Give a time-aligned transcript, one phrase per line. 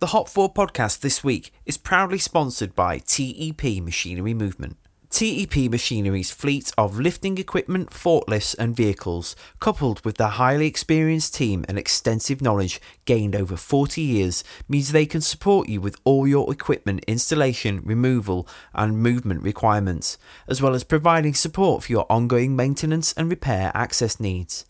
[0.00, 4.78] The Hop Forward podcast this week is proudly sponsored by TEP Machinery Movement.
[5.10, 11.66] TEP Machinery's fleet of lifting equipment, forklifts, and vehicles, coupled with their highly experienced team
[11.68, 16.50] and extensive knowledge gained over 40 years, means they can support you with all your
[16.50, 20.16] equipment installation, removal, and movement requirements,
[20.48, 24.64] as well as providing support for your ongoing maintenance and repair access needs.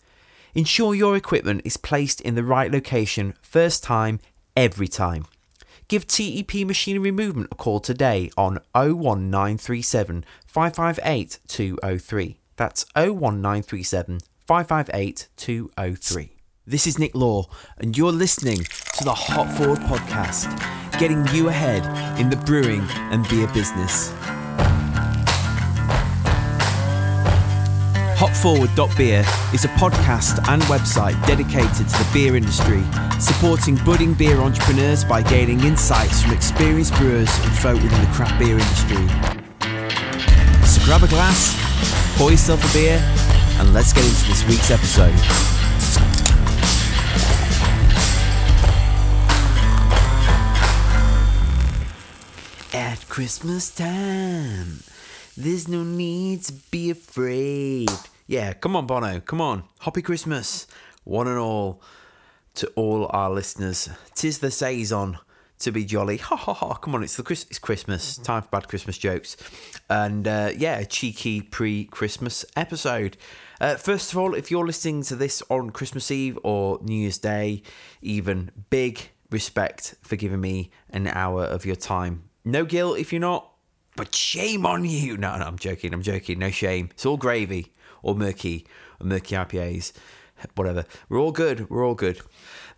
[0.55, 4.19] Ensure your equipment is placed in the right location first time,
[4.57, 5.27] every time.
[5.89, 12.39] Give TEP Machinery Movement a call today on 01937 558 203.
[12.57, 16.36] That's 01937 558 203.
[16.67, 20.46] This is Nick Law, and you're listening to the Hop Forward Podcast,
[21.01, 21.85] getting you ahead
[22.21, 24.12] in the brewing and beer business.
[28.21, 29.25] Hopforward.beer
[29.55, 32.83] is a podcast and website dedicated to the beer industry,
[33.19, 38.39] supporting budding beer entrepreneurs by gaining insights from experienced brewers and folk within the craft
[38.39, 39.09] beer industry.
[40.67, 41.57] So grab a glass,
[42.19, 42.99] pour yourself a beer,
[43.59, 45.15] and let's get into this week's episode.
[52.75, 54.81] At Christmas time,
[55.43, 57.89] there's no need to be afraid.
[58.27, 59.65] Yeah, come on, Bono, come on.
[59.81, 60.67] Happy Christmas,
[61.05, 61.83] one and all,
[62.55, 63.89] to all our listeners.
[64.15, 65.19] Tis the saison
[65.61, 66.19] to be jolly.
[66.19, 66.75] Ha ha ha!
[66.75, 69.37] Come on, it's the Chris- it's Christmas time for bad Christmas jokes,
[69.89, 73.17] and uh, yeah, a cheeky pre-Christmas episode.
[73.61, 77.19] Uh, first of all, if you're listening to this on Christmas Eve or New Year's
[77.19, 77.63] Day,
[78.01, 82.25] even big respect for giving me an hour of your time.
[82.45, 83.50] No guilt if you're not,
[84.01, 85.19] but shame on you.
[85.19, 85.93] No, no, I'm joking.
[85.93, 86.39] I'm joking.
[86.39, 86.89] No shame.
[86.93, 87.70] It's all gravy
[88.03, 88.65] or murky
[88.98, 89.93] or murky IPAs,
[90.55, 90.87] whatever.
[91.11, 91.69] We're all good.
[91.69, 92.19] We're all good.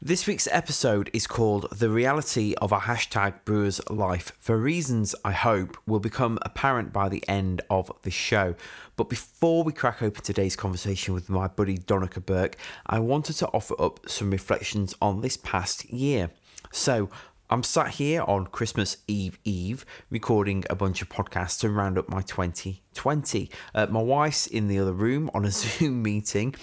[0.01, 5.31] This week's episode is called The Reality of a Hashtag Brewer's Life for reasons I
[5.31, 8.57] hope will become apparent by the end of the show.
[8.97, 12.57] But before we crack open today's conversation with my buddy Donica Burke,
[12.87, 16.31] I wanted to offer up some reflections on this past year.
[16.73, 17.11] So,
[17.53, 22.09] I'm sat here on Christmas Eve Eve recording a bunch of podcasts to round up
[22.09, 23.51] my 2020.
[23.75, 26.55] Uh, my wife's in the other room on a Zoom meeting,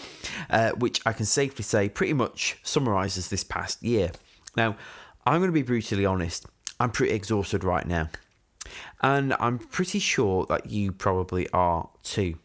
[0.50, 4.14] uh, which I can safely say pretty much summarises this past year.
[4.58, 4.78] Now,
[5.28, 6.48] I'm going to be brutally honest,
[6.80, 8.10] I'm pretty exhausted right now.
[9.00, 12.40] And I'm pretty sure that you probably are too.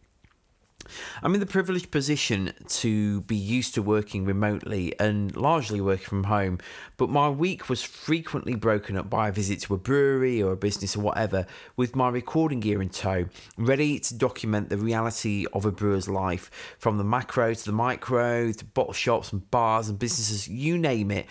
[1.23, 6.25] I'm in the privileged position to be used to working remotely and largely working from
[6.25, 6.59] home,
[6.97, 10.57] but my week was frequently broken up by a visit to a brewery or a
[10.57, 11.47] business or whatever
[11.77, 16.51] with my recording gear in tow, ready to document the reality of a brewer's life
[16.79, 21.11] from the macro to the micro to bottle shops and bars and businesses, you name
[21.11, 21.27] it.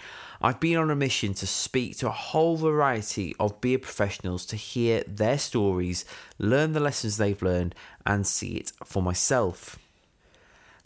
[0.45, 4.57] I've been on a mission to speak to a whole variety of beer professionals to
[4.57, 6.03] hear their stories,
[6.37, 9.79] learn the lessons they've learned, and see it for myself.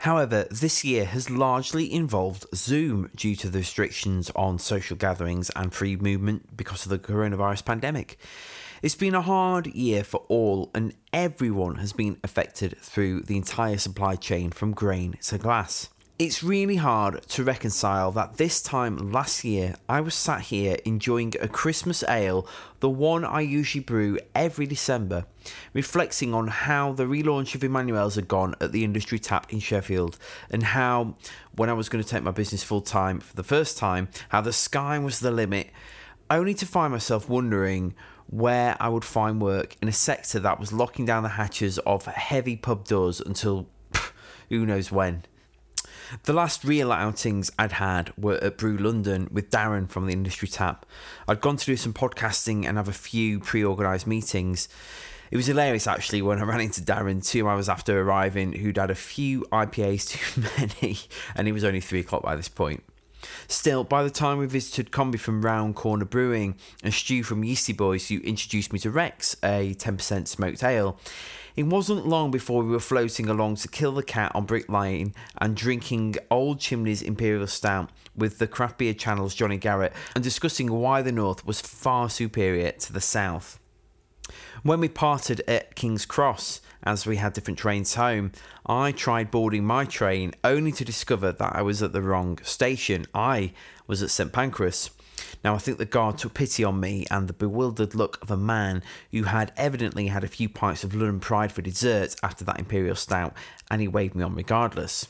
[0.02, 5.74] However, this year has largely involved Zoom due to the restrictions on social gatherings and
[5.74, 8.20] free movement because of the coronavirus pandemic.
[8.84, 13.80] It's been a hard year for all, and everyone has been affected through the entire
[13.80, 15.90] supply chain from grain to glass.
[16.20, 21.36] It's really hard to reconcile that this time last year I was sat here enjoying
[21.40, 22.48] a Christmas ale,
[22.80, 25.28] the one I usually brew every December,
[25.74, 30.18] reflecting on how the relaunch of Emmanuel's had gone at the industry tap in Sheffield,
[30.50, 31.14] and how
[31.56, 34.42] when I was going to take my business full time for the first time, how
[34.42, 35.70] the sky was the limit,
[36.32, 37.94] only to find myself wondering
[38.26, 42.06] where I would find work in a sector that was locking down the hatches of
[42.06, 43.68] heavy pub doors until
[44.50, 45.22] who knows when.
[46.24, 50.48] The last real outings I'd had were at Brew London with Darren from the Industry
[50.48, 50.86] Tap.
[51.28, 54.70] I'd gone to do some podcasting and have a few pre organised meetings.
[55.32, 58.92] It was hilarious actually when I ran into Darren two hours after arriving, who'd had
[58.92, 60.42] a few IPAs too
[60.82, 60.98] many,
[61.36, 62.84] and it was only three o'clock by this point.
[63.48, 67.76] Still, by the time we visited Combi from Round Corner Brewing and Stu from Yeastie
[67.76, 71.00] Boys, who introduced me to Rex, a 10% smoked ale,
[71.58, 75.16] it wasn't long before we were floating along to kill the cat on Brick Lane
[75.40, 80.72] and drinking Old Chimney's Imperial Stout with the craft beer channel's Jonny Garrett and discussing
[80.72, 83.60] why the North was far superior to the South.
[84.62, 88.34] When we parted at King's Cross, as we had different trains home,
[88.68, 93.08] I tried boarding my train only to discover that I was at the wrong station.
[93.16, 93.54] I
[93.88, 94.92] was at St Pancras.
[95.44, 98.38] Now, I think the guard took pity on me and the bewildered look of a
[98.38, 102.60] man who had evidently had a few pints of London Pride for dessert after that
[102.60, 103.34] Imperial Stout,
[103.70, 105.08] and he waved me on regardless.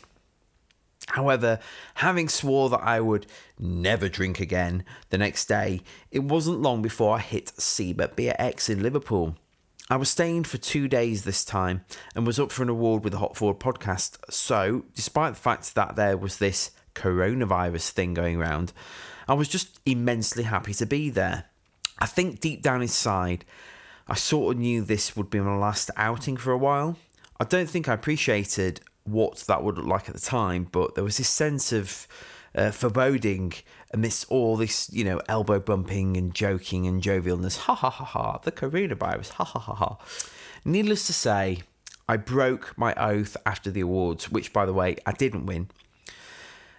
[1.09, 1.59] However,
[1.95, 3.27] having swore that I would
[3.57, 5.81] never drink again the next day,
[6.11, 9.35] it wasn't long before I hit SIBA Beer X in Liverpool.
[9.89, 13.13] I was staying for two days this time and was up for an award with
[13.13, 14.17] the Hop Forward podcast.
[14.29, 18.73] So, despite the fact that there was this coronavirus thing going around,
[19.27, 21.45] I was just immensely happy to be there.
[21.99, 23.43] I think deep down inside,
[24.07, 26.97] I sort of knew this would be my last outing for a while.
[27.39, 31.03] I don't think I appreciated what that would look like at the time, but there
[31.03, 32.07] was this sense of
[32.55, 33.53] uh, foreboding
[33.93, 37.57] amidst all this, you know, elbow bumping and joking and jovialness.
[37.57, 39.97] Ha ha ha ha, the coronavirus, ha ha ha ha.
[40.65, 41.63] Needless to say,
[42.09, 45.69] I broke my oath after the awards, which, by the way, I didn't win.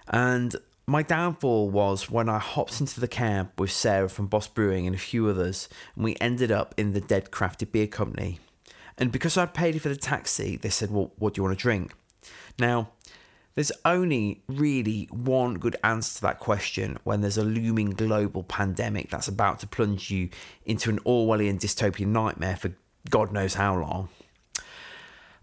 [0.09, 0.57] And
[0.89, 4.97] my downfall was when I hopped into the cab with Sarah from Boss Brewing and
[4.97, 8.41] a few others, and we ended up in the Dead Crafty Beer Company.
[8.97, 11.63] And because I'd paid for the taxi, they said, Well, what do you want to
[11.63, 11.93] drink?
[12.59, 12.89] Now,
[13.55, 19.11] there's only really one good answer to that question when there's a looming global pandemic
[19.11, 20.31] that's about to plunge you
[20.65, 22.73] into an Orwellian dystopian nightmare for
[23.11, 24.09] God knows how long.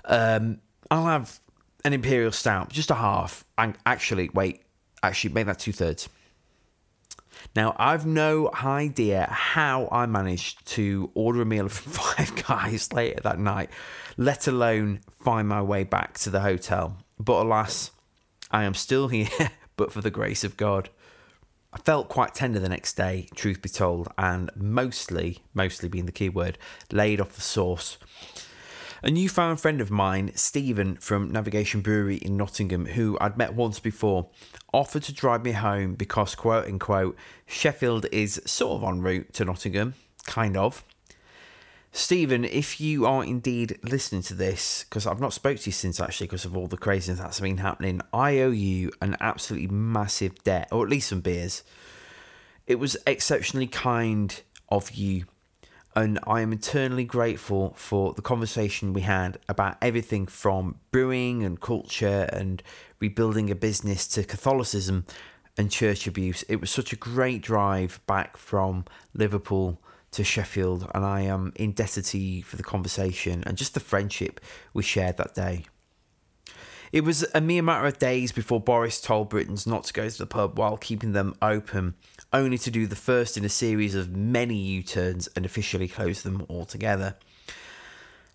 [0.06, 0.58] Um,
[0.90, 1.40] I'll have
[1.84, 3.46] an Imperial Stout, just a half.
[3.60, 4.65] And actually, wait,
[5.06, 6.10] actually, make that two thirds.
[7.56, 13.22] Now, I've no idea how I managed to order a meal from Five Guys later
[13.22, 13.70] that night,
[14.18, 16.98] let alone find my way back to the hotel.
[17.20, 17.92] But alas,
[18.52, 19.30] I am still here,
[19.78, 20.90] but for the grace of God.
[21.74, 26.14] I felt quite tender the next day, truth be told, and mostly, mostly being the
[26.14, 26.58] key word,
[26.90, 27.98] laid off the sauce.
[29.06, 33.80] A newfound friend of mine, Stephen from Navigation Brewery in Nottingham, who I'd met once
[33.80, 34.30] before,
[34.74, 37.16] offered to drive me home because, quote unquote,
[37.46, 39.94] Sheffield is sort of en route to Nottingham,
[40.26, 40.84] kind of.
[41.92, 46.00] Stephen, if you are indeed listening to this, because I've not spoke to you since
[46.00, 50.44] actually because of all the craziness that's been happening, I owe you an absolutely massive
[50.44, 51.62] debt, or at least some beers.
[52.66, 55.26] It was exceptionally kind of you,
[55.96, 61.60] and I am eternally grateful for the conversation we had about everything from brewing and
[61.60, 62.62] culture and
[63.00, 65.06] rebuilding a business to Catholicism
[65.58, 66.44] and church abuse.
[66.50, 69.82] It was such a great drive back from Liverpool
[70.12, 74.42] to Sheffield, and I am indebted to you for the conversation and just the friendship
[74.74, 75.66] we shared that day.
[76.92, 80.18] It was a mere matter of days before Boris told Britons not to go to
[80.18, 81.96] the pub while keeping them open,
[82.34, 86.22] only to do the first in a series of many U turns and officially close
[86.22, 87.16] them altogether.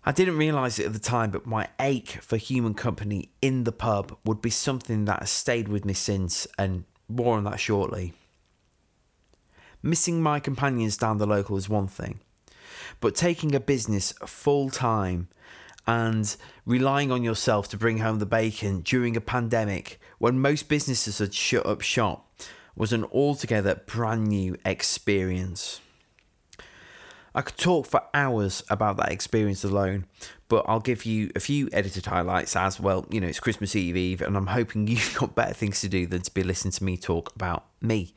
[0.03, 3.71] I didn't realise it at the time, but my ache for human company in the
[3.71, 8.13] pub would be something that has stayed with me since, and more on that shortly.
[9.83, 12.19] Missing my companions down the local is one thing,
[12.99, 15.27] but taking a business full time
[15.85, 16.35] and
[16.65, 21.33] relying on yourself to bring home the bacon during a pandemic when most businesses had
[21.33, 22.31] shut up shop
[22.75, 25.81] was an altogether brand new experience.
[27.33, 30.05] I could talk for hours about that experience alone,
[30.49, 33.05] but I'll give you a few edited highlights as well.
[33.09, 36.05] You know, it's Christmas Eve Eve, and I'm hoping you've got better things to do
[36.05, 38.13] than to be listening to me talk about me.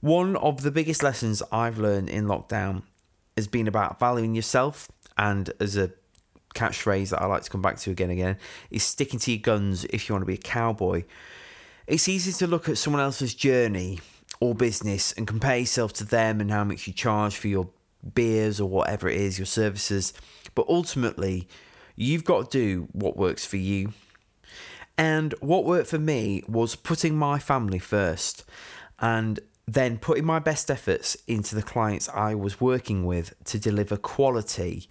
[0.00, 2.82] One of the biggest lessons I've learned in lockdown
[3.36, 5.90] has been about valuing yourself, and as a
[6.54, 8.36] catchphrase that I like to come back to again and again,
[8.70, 11.04] is sticking to your guns if you want to be a cowboy.
[11.88, 14.00] It's easy to look at someone else's journey
[14.40, 17.70] or business and compare yourself to them and how much you charge for your
[18.12, 20.12] beers or whatever it is, your services.
[20.54, 21.48] But ultimately,
[21.96, 23.94] you've got to do what works for you.
[24.98, 28.44] And what worked for me was putting my family first.
[28.98, 33.96] And then putting my best efforts into the clients I was working with to deliver
[33.96, 34.88] quality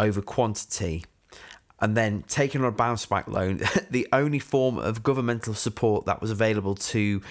[0.00, 1.04] over quantity.
[1.80, 6.20] And then taking on a bounce back loan, the only form of governmental support that
[6.20, 7.22] was available to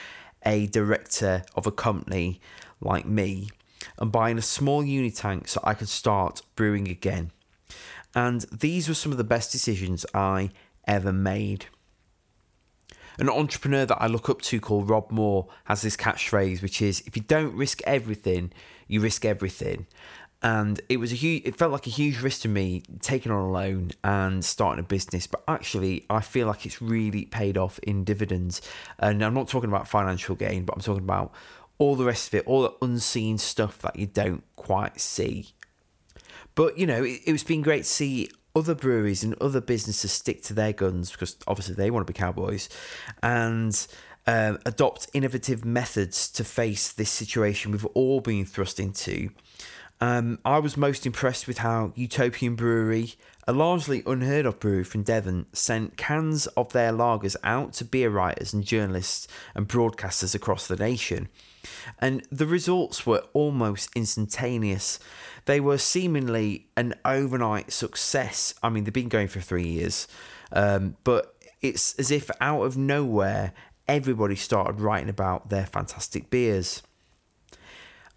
[0.45, 2.39] a director of a company
[2.81, 3.49] like me,
[3.97, 7.31] and buying a small uni tank so I could start brewing again.
[8.15, 10.49] And these were some of the best decisions I
[10.87, 11.65] ever made.
[13.19, 17.01] An entrepreneur that I look up to called Rob Moore has this catchphrase, which is
[17.05, 18.51] if you don't risk everything,
[18.87, 19.85] you risk everything.
[20.41, 23.39] And it was a huge, it felt like a huge risk to me taking on
[23.39, 25.27] a loan and starting a business.
[25.27, 28.61] But actually, I feel like it's really paid off in dividends.
[28.99, 31.33] And I'm not talking about financial gain, but I'm talking about
[31.77, 35.49] all the rest of it, all the unseen stuff that you don't quite see.
[36.55, 40.41] But you know, it, it's been great to see other breweries and other businesses stick
[40.43, 42.67] to their guns because obviously they want to be cowboys
[43.21, 43.87] and
[44.27, 49.29] um, adopt innovative methods to face this situation we've all been thrust into.
[50.01, 53.15] Um, I was most impressed with how Utopian Brewery,
[53.47, 58.09] a largely unheard of brewery from Devon, sent cans of their lagers out to beer
[58.09, 61.27] writers and journalists and broadcasters across the nation.
[61.99, 64.99] And the results were almost instantaneous.
[65.45, 68.53] They were seemingly an overnight success.
[68.63, 70.07] I mean, they've been going for three years,
[70.53, 73.51] um, but it's as if out of nowhere,
[73.85, 76.83] everybody started writing about their fantastic beers.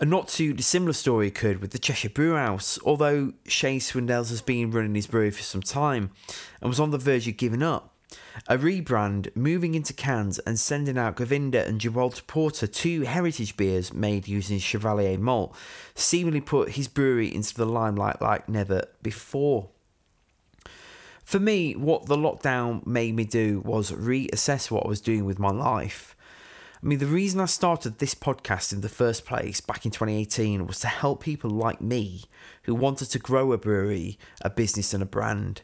[0.03, 4.73] A not too dissimilar story occurred with the Cheshire Brewhouse, although Shane Swindells has been
[4.73, 6.11] running his brewery for some time
[6.61, 7.95] and was on the verge of giving up.
[8.49, 13.93] A rebrand, moving into cans and sending out Govinda and Gibraltar Porter, two heritage beers
[13.93, 15.55] made using Chevalier malt,
[15.95, 19.69] seemingly put his brewery into the limelight like never before.
[21.23, 25.39] For me, what the lockdown made me do was reassess what I was doing with
[25.39, 26.17] my life.
[26.83, 30.67] I mean, the reason I started this podcast in the first place back in 2018
[30.67, 32.25] was to help people like me
[32.65, 35.63] who wanted to grow a brewery, a business, and a brand.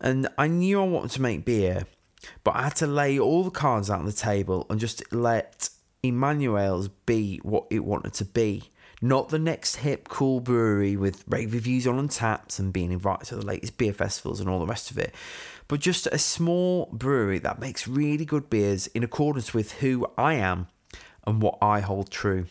[0.00, 1.86] And I knew I wanted to make beer,
[2.44, 5.68] but I had to lay all the cards out on the table and just let
[6.04, 8.70] Emmanuel's be what it wanted to be.
[9.02, 13.36] Not the next hip, cool brewery with rave reviews on Untappd and being invited to
[13.36, 15.12] the latest beer festivals and all the rest of it,
[15.68, 20.34] but just a small brewery that makes really good beers in accordance with who I
[20.34, 20.68] am
[21.26, 22.46] and what I hold true.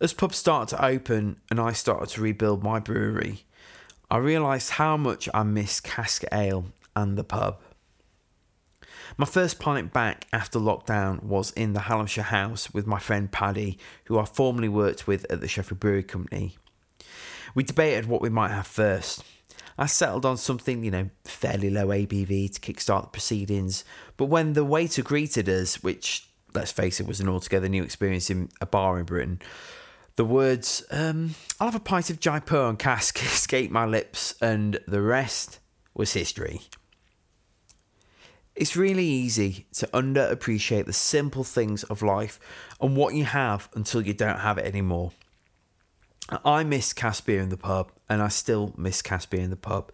[0.00, 3.44] As pubs started to open and I started to rebuild my brewery,
[4.10, 7.60] I realised how much I miss cask ale and the pub.
[9.16, 13.78] My first pint back after lockdown was in the Hallamshire house with my friend Paddy,
[14.04, 16.56] who I formerly worked with at the Sheffield Brewery Company.
[17.54, 19.22] We debated what we might have first.
[19.76, 23.84] I settled on something, you know, fairly low ABV to kickstart the proceedings,
[24.16, 28.30] but when the waiter greeted us, which, let's face it, was an altogether new experience
[28.30, 29.40] in a bar in Britain,
[30.16, 34.78] the words, um, I'll have a pint of Jaipur on cask, escaped my lips, and
[34.86, 35.58] the rest
[35.92, 36.62] was history.
[38.54, 42.38] It's really easy to underappreciate the simple things of life
[42.80, 45.10] and what you have until you don't have it anymore.
[46.44, 49.56] I miss cask beer in the pub, and I still miss cask beer in the
[49.56, 49.92] pub.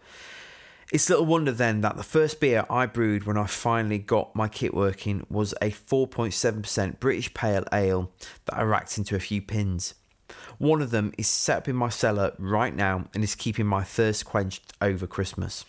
[0.91, 4.49] It's little wonder then that the first beer I brewed when I finally got my
[4.49, 8.11] kit working was a 4.7% British Pale Ale
[8.45, 9.95] that I racked into a few pins.
[10.57, 13.83] One of them is set up in my cellar right now and is keeping my
[13.83, 15.63] thirst quenched over Christmas.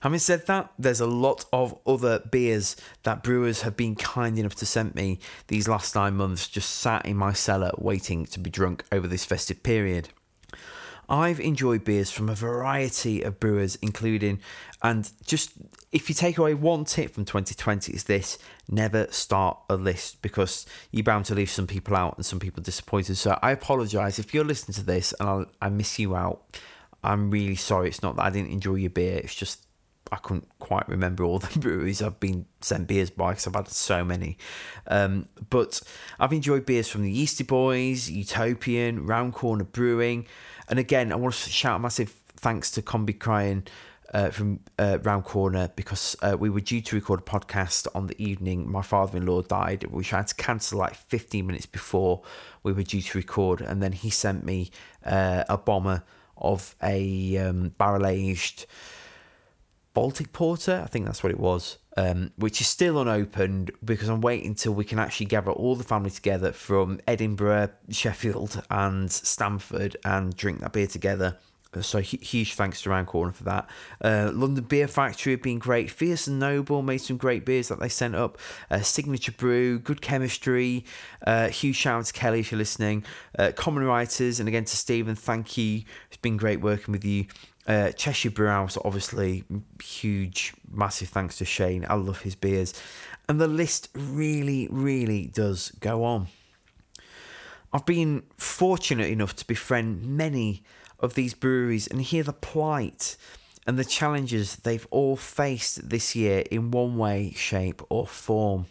[0.00, 4.54] Having said that, there's a lot of other beers that brewers have been kind enough
[4.56, 5.18] to send me
[5.48, 9.24] these last nine months just sat in my cellar waiting to be drunk over this
[9.24, 10.08] festive period.
[11.08, 14.40] I've enjoyed beers from a variety of brewers, including,
[14.82, 15.52] and just
[15.90, 18.38] if you take away one tip from 2020, is this
[18.68, 22.62] never start a list because you're bound to leave some people out and some people
[22.62, 23.16] disappointed.
[23.16, 26.58] So I apologize if you're listening to this and I'll, I miss you out.
[27.02, 27.88] I'm really sorry.
[27.88, 29.64] It's not that I didn't enjoy your beer, it's just
[30.10, 33.68] I couldn't quite remember all the breweries I've been sent beers by because I've had
[33.68, 34.38] so many.
[34.86, 35.80] Um, but
[36.18, 40.26] I've enjoyed beers from the Yeastie Boys, Utopian, Round Corner Brewing.
[40.68, 43.64] And again, I want to shout a massive thanks to Combi Crying
[44.12, 48.06] uh, from uh, Round Corner because uh, we were due to record a podcast on
[48.06, 51.66] the evening my father in law died, which I had to cancel like 15 minutes
[51.66, 52.22] before
[52.62, 53.60] we were due to record.
[53.60, 54.70] And then he sent me
[55.04, 56.02] uh, a bomber
[56.36, 58.66] of a um, barrel aged
[59.98, 64.20] Baltic Porter, I think that's what it was, um, which is still unopened because I'm
[64.20, 69.96] waiting until we can actually gather all the family together from Edinburgh, Sheffield, and Stamford
[70.04, 71.36] and drink that beer together.
[71.74, 73.68] Uh, so huge thanks to Round Corner for that.
[74.00, 75.90] Uh, London Beer Factory have been great.
[75.90, 78.38] Fierce and Noble made some great beers that they sent up.
[78.70, 80.84] Uh, Signature Brew, good chemistry.
[81.26, 83.02] Uh, huge shout out to Kelly if you're listening.
[83.36, 85.82] Uh, Common Writers, and again to Stephen, thank you.
[86.06, 87.26] It's been great working with you.
[87.68, 89.44] Uh, Cheshire Brewhouse, obviously,
[89.82, 91.84] huge, massive thanks to Shane.
[91.86, 92.72] I love his beers.
[93.28, 96.28] And the list really, really does go on.
[97.70, 100.62] I've been fortunate enough to befriend many
[100.98, 103.18] of these breweries and hear the plight
[103.66, 108.64] and the challenges they've all faced this year in one way, shape, or form.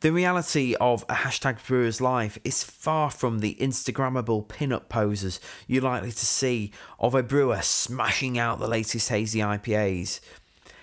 [0.00, 5.82] The reality of a hashtag brewer's life is far from the Instagrammable pin-up poses you're
[5.82, 10.20] likely to see of a brewer smashing out the latest hazy IPAs.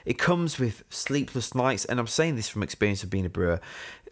[0.04, 3.62] It comes with sleepless nights, and I'm saying this from experience of being a brewer.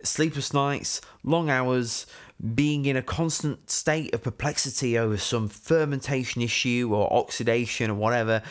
[0.03, 2.05] Sleepless nights, long hours,
[2.53, 8.43] being in a constant state of perplexity over some fermentation issue or oxidation or whatever,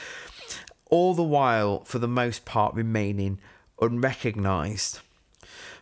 [0.87, 3.39] all the while, for the most part, remaining
[3.81, 4.99] unrecognised.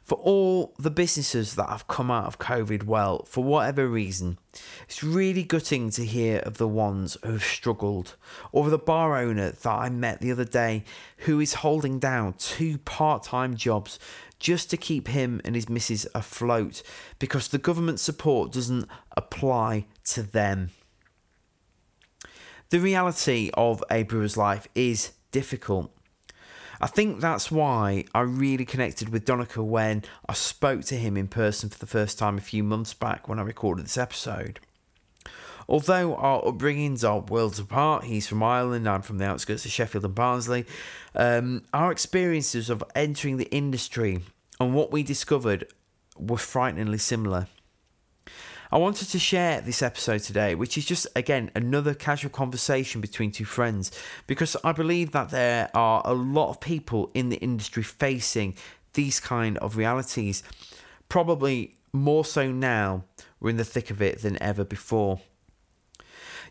[0.09, 4.39] For all the businesses that have come out of COVID well, for whatever reason,
[4.85, 8.17] it's really gutting to hear of the ones who have struggled,
[8.51, 10.85] or the bar owner that I met the other day
[11.19, 13.99] who is holding down two part time jobs
[14.39, 16.83] just to keep him and his missus afloat
[17.19, 20.71] because the government support doesn't apply to them.
[22.71, 25.93] The reality of a brewer's life is difficult.
[26.81, 31.27] I think that's why I really connected with Donica when I spoke to him in
[31.27, 34.61] person for the first time a few months back when I recorded this episode.
[35.69, 40.05] Although our upbringings are worlds apart, he's from Ireland, I'm from the outskirts of Sheffield
[40.05, 40.65] and Barnsley,
[41.15, 44.21] um, our experiences of entering the industry
[44.61, 45.67] and what we discovered
[46.17, 47.49] were frighteningly similar.
[48.71, 53.31] I wanted to share this episode today, which is just again another casual conversation between
[53.31, 53.91] two friends,
[54.27, 58.57] because I believe that there are a lot of people in the industry facing
[58.93, 60.43] these kind of realities,
[61.09, 63.05] probably more so now
[63.41, 65.21] we're in the thick of it than ever before.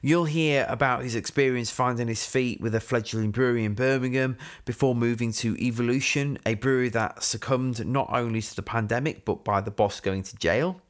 [0.01, 4.95] You'll hear about his experience finding his feet with a fledgling brewery in Birmingham before
[4.95, 9.71] moving to Evolution, a brewery that succumbed not only to the pandemic but by the
[9.71, 10.81] boss going to jail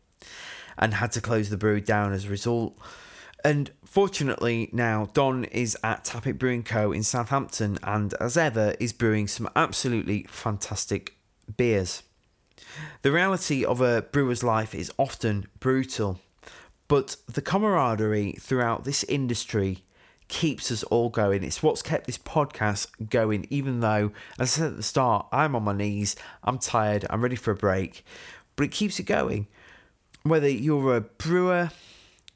[0.77, 2.77] and had to close the brewery down as a result.
[3.43, 6.91] And fortunately, now Don is at Tappet Brewing Co.
[6.91, 11.15] in Southampton and, as ever, is brewing some absolutely fantastic
[11.55, 12.03] beers.
[13.01, 16.19] The reality of a brewer's life is often brutal,
[16.87, 19.83] but the camaraderie throughout this industry
[20.27, 21.43] keeps us all going.
[21.43, 25.55] It's what's kept this podcast going, even though, as I said at the start, I'm
[25.55, 28.05] on my knees, I'm tired, I'm ready for a break,
[28.55, 29.47] but it keeps it going
[30.29, 31.71] whether you're a brewer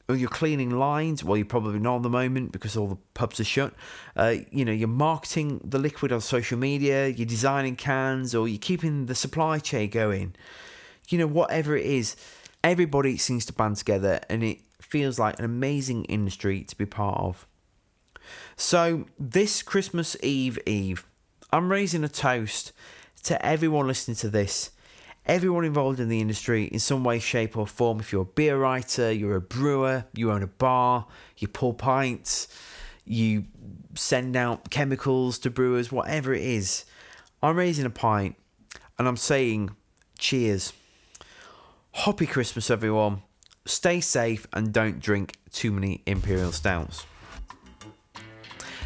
[0.07, 3.39] or you're cleaning lines, well, you're probably not at the moment because all the pubs
[3.39, 3.73] are shut.
[4.15, 8.59] Uh, you know, you're marketing the liquid on social media, you're designing cans, or you're
[8.59, 10.35] keeping the supply chain going.
[11.09, 12.15] You know, whatever it is,
[12.63, 17.17] everybody seems to band together, and it feels like an amazing industry to be part
[17.17, 17.47] of.
[18.55, 21.05] So, this Christmas Eve Eve,
[21.51, 22.71] I'm raising a toast
[23.23, 24.71] to everyone listening to this
[25.31, 28.01] everyone involved in the industry in some way, shape, or form.
[28.01, 31.07] If you're a beer writer, you're a brewer, you own a bar,
[31.37, 32.49] you pull pints,
[33.05, 33.45] you
[33.95, 36.83] send out chemicals to brewers, whatever it is,
[37.41, 38.35] I'm raising a pint
[38.99, 39.69] and I'm saying
[40.19, 40.73] cheers.
[41.93, 43.21] Happy Christmas, everyone.
[43.65, 47.05] Stay safe and don't drink too many Imperial Stouts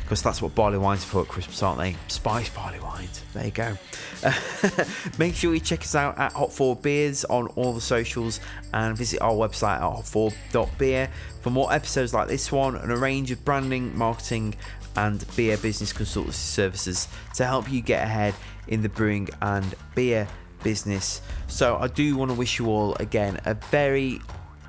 [0.06, 1.96] because that's what barley wines are for at Christmas, aren't they?
[2.10, 3.24] Spice barley wines.
[3.34, 3.76] There you go.
[5.18, 8.40] make sure you check us out at Hot 4 Beers on all the socials
[8.72, 11.10] and visit our website at hopforward.beer
[11.42, 14.54] for more episodes like this one and a range of branding, marketing,
[14.96, 18.36] and beer business consultancy services to help you get ahead
[18.68, 20.28] in the brewing and beer
[20.64, 21.24] business.
[21.48, 24.22] So, I do want to wish you all again a very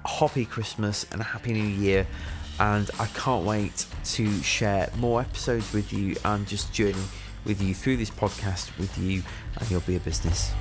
[0.06, 2.06] happy Christmas and a happy new year
[2.58, 6.94] and I can't wait to share more episodes with you and just journey
[7.44, 9.22] with you through this podcast with you
[9.58, 10.52] and your beer business.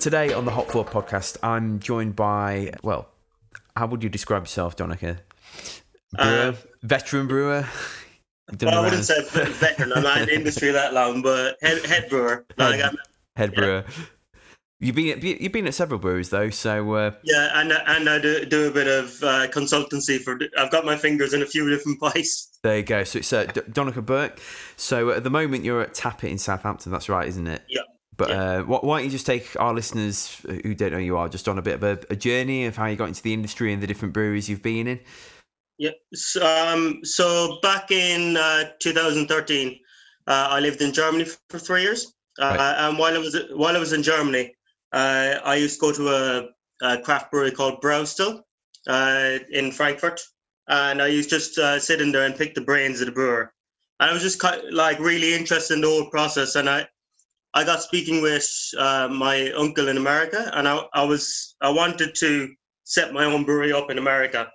[0.00, 3.08] Today on the Hop Forward podcast, I'm joined by, well,
[3.76, 5.18] how would you describe yourself, Donica?
[6.12, 7.68] Brewer, uh, veteran brewer.
[8.62, 9.92] Well, I wouldn't say veteran.
[9.92, 12.44] I'm not in the industry that long, but head, head brewer.
[12.58, 12.94] Head, like
[13.36, 13.84] head brewer.
[13.86, 14.04] Yeah.
[14.82, 17.10] You've been at, you've been at several breweries though, so uh...
[17.22, 20.38] yeah, and and I do, do a bit of uh, consultancy for.
[20.56, 22.48] I've got my fingers in a few different pies.
[22.62, 23.04] There you go.
[23.04, 24.40] So it's uh, Donica Burke.
[24.76, 26.92] So at the moment you're at Tappet in Southampton.
[26.92, 27.62] That's right, isn't it?
[27.68, 27.82] Yeah.
[28.16, 28.42] But yeah.
[28.42, 31.58] Uh, why don't you just take our listeners who don't know you are just on
[31.58, 33.86] a bit of a, a journey of how you got into the industry and the
[33.86, 35.00] different breweries you've been in?
[35.76, 35.90] Yeah.
[36.14, 39.78] So, um, so back in uh, 2013,
[40.26, 42.14] uh, I lived in Germany for three years.
[42.38, 42.88] Uh, right.
[42.88, 44.54] And while I was while I was in Germany,
[44.92, 46.48] uh, I used to go to a,
[46.82, 48.42] a craft brewery called Braustil
[48.86, 50.20] uh, in Frankfurt,
[50.68, 53.12] and I used to just uh, sit in there and pick the brains of the
[53.12, 53.52] brewer.
[53.98, 56.88] And I was just kind of, like really interested in the whole process, and I
[57.52, 58.48] I got speaking with
[58.78, 62.48] uh, my uncle in America, and I, I was I wanted to
[62.84, 64.50] set my own brewery up in America.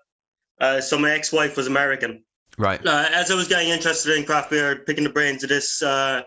[0.59, 2.23] Uh, so my ex-wife was American.
[2.57, 2.85] Right.
[2.85, 6.21] Uh, as I was getting interested in craft beer, picking the brains of this uh,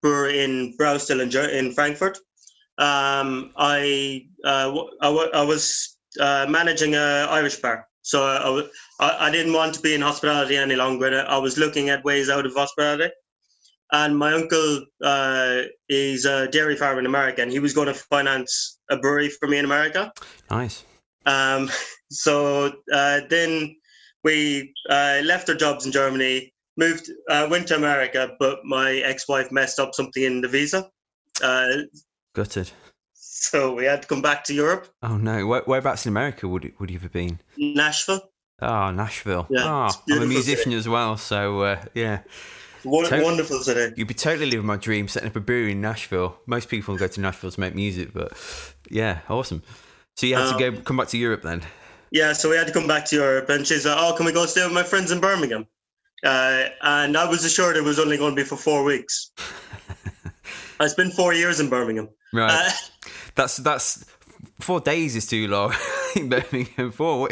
[0.00, 2.18] brewer in Braustil in, in Frankfurt,
[2.78, 7.86] um, I, uh, I, I was uh, managing an Irish bar.
[8.02, 8.68] So I,
[9.04, 11.24] I, I, didn't want to be in hospitality any longer.
[11.28, 13.12] I was looking at ways out of hospitality.
[13.92, 17.94] And my uncle uh, is a dairy farmer in America, and he was going to
[17.94, 20.10] finance a brewery for me in America.
[20.50, 20.84] Nice.
[21.26, 21.70] Um,
[22.10, 23.76] so uh, then
[24.24, 29.52] we uh, left our jobs in Germany, moved, uh, went to America, but my ex-wife
[29.52, 30.88] messed up something in the visa,
[31.42, 31.76] uh,
[32.34, 32.70] Gutted.
[33.14, 35.46] so we had to come back to Europe, Oh no.
[35.46, 37.40] Where, whereabouts in America would it, would you have been?
[37.58, 38.30] Nashville.
[38.60, 39.46] Oh, Nashville.
[39.50, 42.20] Yeah, oh, I'm a musician as well, so uh, yeah.
[42.84, 43.92] Won- Tot- wonderful city.
[43.96, 46.38] You'd be totally living my dream, setting up a brewery in Nashville.
[46.46, 48.32] Most people go to Nashville to make music, but
[48.90, 49.62] yeah, awesome.
[50.16, 51.62] So you had to Um, go come back to Europe then.
[52.10, 54.32] Yeah, so we had to come back to Europe, and she's like, "Oh, can we
[54.32, 55.66] go stay with my friends in Birmingham?"
[56.24, 59.30] Uh, and I was assured it was only going to be for four weeks.
[60.80, 62.08] I spent four years in Birmingham.
[62.32, 62.50] Right.
[62.50, 62.70] Uh,
[63.34, 64.04] that's that's
[64.60, 65.74] four days is too long
[66.16, 66.92] in Birmingham.
[66.92, 67.28] Four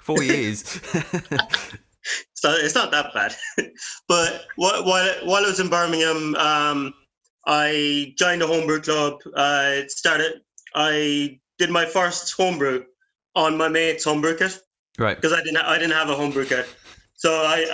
[0.00, 0.62] four years.
[2.34, 3.34] so it's not that bad.
[4.08, 6.94] but while while I was in Birmingham, um,
[7.46, 9.20] I joined a homebrew club.
[9.36, 10.40] I started.
[10.74, 12.84] I did my first homebrew
[13.34, 14.60] on my mate's homebrew kit.
[14.98, 15.16] right.
[15.16, 16.66] because I didn't I didn't have a homebrew kit.
[17.14, 17.66] So I,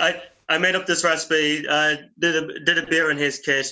[0.49, 3.71] I, I made up this recipe, uh, did a did a beer in his kit,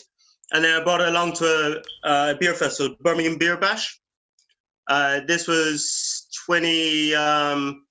[0.51, 3.99] and then I brought it along to a, a beer festival, Birmingham Beer Bash.
[4.87, 7.85] Uh, this was 20, um,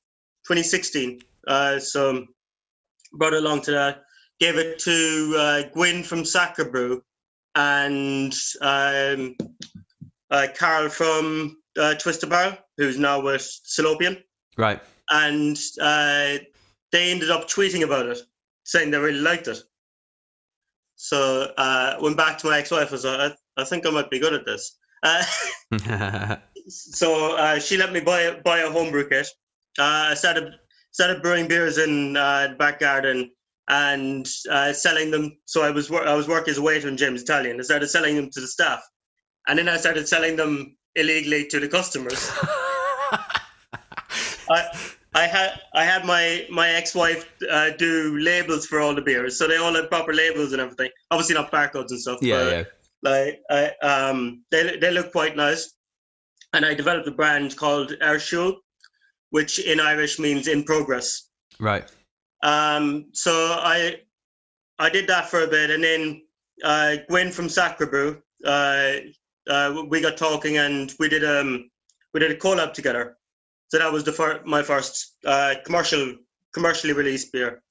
[0.47, 1.21] 2016.
[1.49, 2.27] Uh, so
[3.15, 4.03] brought it along to that.
[4.41, 7.03] Gave it to uh, Gwyn from Sacre Brew
[7.55, 9.37] and um,
[10.31, 14.23] uh, Carl from uh, Twisted Barrel, who's now with Salopian
[14.59, 14.81] Right.
[15.11, 16.39] and uh,
[16.91, 18.19] they ended up tweeting about it,
[18.65, 19.59] saying they really liked it.
[21.03, 22.89] So uh, went back to my ex-wife.
[22.89, 24.79] I was like, I, I think I might be good at this.
[25.03, 25.25] Uh,
[26.69, 29.27] so uh, she let me buy buy a homebrew kit.
[29.81, 30.55] Uh, I started
[30.93, 33.33] started brewing beers in uh, the back garden
[33.69, 35.37] and uh, selling them.
[35.47, 37.59] So I was wor- I was working as a waiter in Jamie's Italian.
[37.59, 38.81] I started selling them to the staff,
[39.49, 42.31] and then I started selling them illegally to the customers.
[44.49, 44.69] I
[45.23, 49.47] I had I had my my ex-wife uh, do labels for all the beers, so
[49.47, 50.91] they all had proper labels and everything.
[51.13, 52.19] Obviously not barcodes and stuff.
[52.21, 52.65] yeah, but, yeah.
[53.11, 55.75] Like I um they they look quite nice,
[56.55, 58.57] and I developed a brand called Airshul,
[59.31, 61.29] which in Irish means in progress.
[61.61, 61.89] Right.
[62.43, 64.01] Um, so I
[64.81, 66.23] I did that for a bit, and then
[66.65, 68.95] uh, Gwen from Sacre Brew, uh,
[69.49, 71.71] uh, we got talking, and we did um
[72.13, 73.17] we did a collab together.
[73.73, 76.17] So that was the fir- my first uh, commercial
[76.53, 77.63] commercially released beer.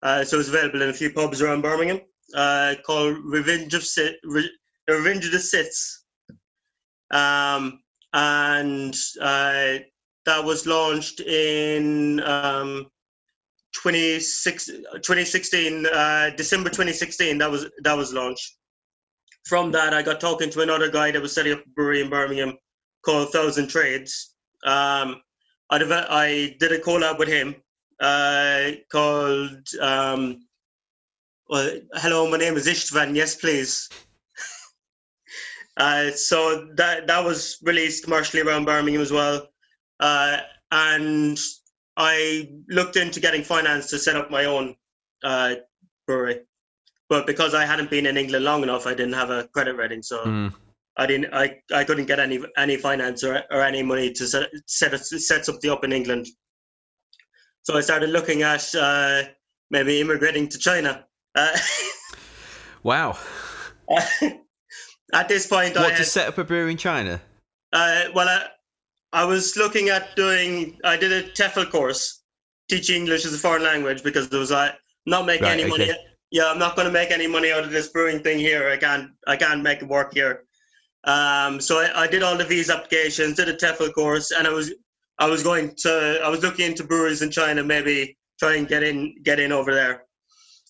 [0.00, 2.00] Uh, so it's available in a few pubs around Birmingham.
[2.32, 4.56] Uh, called Revenge of Sit, Re-
[4.88, 6.04] Revenge of the Sits.
[7.10, 7.80] Um,
[8.12, 9.78] and uh,
[10.26, 12.86] that was launched in um,
[13.72, 18.58] 2016 uh, december 2016 that was that was launched
[19.46, 22.10] from that i got talking to another guy that was setting up a brewery in
[22.10, 22.52] birmingham
[23.02, 24.34] called thousand trades
[24.66, 25.22] um,
[25.72, 27.56] I, deve- I did a collab with him
[27.98, 30.46] uh, called um,
[31.48, 33.88] well, hello my name is istvan yes please.
[35.78, 39.48] Uh, so that that was released commercially around birmingham as well.
[40.00, 40.36] Uh,
[40.70, 41.38] and
[41.96, 44.76] I looked into getting finance to set up my own
[45.24, 45.54] uh,
[46.06, 46.40] brewery,
[47.08, 50.02] but because I hadn't been in England long enough, I didn't have a credit rating,
[50.02, 50.52] so Mm.
[50.96, 51.32] I didn't.
[51.32, 55.44] I, I couldn't get any any finance or, or any money to set set set
[55.44, 56.26] something up in England.
[57.62, 59.22] So I started looking at uh,
[59.70, 61.06] maybe immigrating to China.
[61.34, 61.56] Uh,
[62.82, 63.16] Wow.
[65.12, 67.20] at this point, I What had, to set up a brewery in China?
[67.72, 68.46] Uh, well, I,
[69.12, 70.78] I was looking at doing.
[70.84, 72.22] I did a TEFL course,
[72.68, 74.74] teaching English as a foreign language, because there was I
[75.06, 75.92] not making Right, any money.
[76.30, 78.68] Yeah, I'm not going to make any money out of this brewing thing here.
[78.68, 79.10] I can't.
[79.26, 80.44] I can't make it work here.
[81.04, 84.50] Um, so I, I did all the visa applications, did a TEFL course, and I
[84.52, 84.72] was
[85.18, 86.20] I was going to.
[86.22, 89.74] I was looking into breweries in China, maybe try and get in get in over
[89.74, 90.04] there.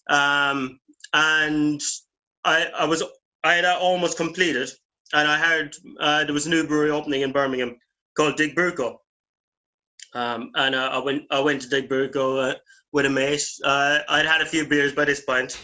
[0.08, 0.80] Um,
[1.12, 1.80] and
[2.44, 3.02] I I was
[3.44, 4.70] I had almost completed,
[5.12, 7.76] and I heard uh, there was a new brewery opening in Birmingham
[8.16, 8.96] called Dig Brewco.
[10.14, 12.54] Um, and uh, I went I went to Dig Brewco uh,
[12.92, 13.46] with a mate.
[13.64, 15.58] Uh, I'd had a few beers by this point.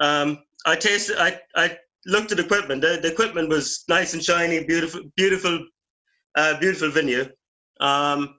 [0.00, 1.16] Um, I tasted.
[1.18, 2.80] I I looked at the equipment.
[2.82, 5.64] The, the equipment was nice and shiny, beautiful, beautiful,
[6.34, 7.26] uh, beautiful venue.
[7.80, 8.34] Um,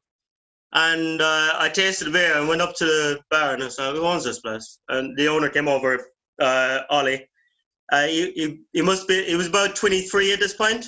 [0.73, 3.95] and uh, I tasted the beer and went up to the bar and I said,
[3.95, 7.27] "Who owns this place?" And the owner came over, uh, Ollie.
[7.91, 9.23] Uh, he, he, he must be.
[9.23, 10.86] He was about 23 at this point.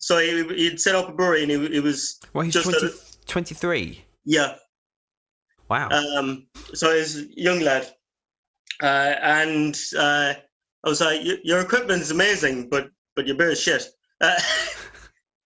[0.00, 2.88] So he, he'd set up a brewery and he, he was Well, he's 20,
[3.26, 4.04] 23.
[4.24, 4.56] yeah.
[5.70, 5.88] Wow.
[5.88, 7.90] Um, so he's a young lad,
[8.82, 10.34] uh, and uh,
[10.84, 13.84] I was like, "Y- "Your equipment's amazing, but but your beer is shit."
[14.20, 14.34] Uh,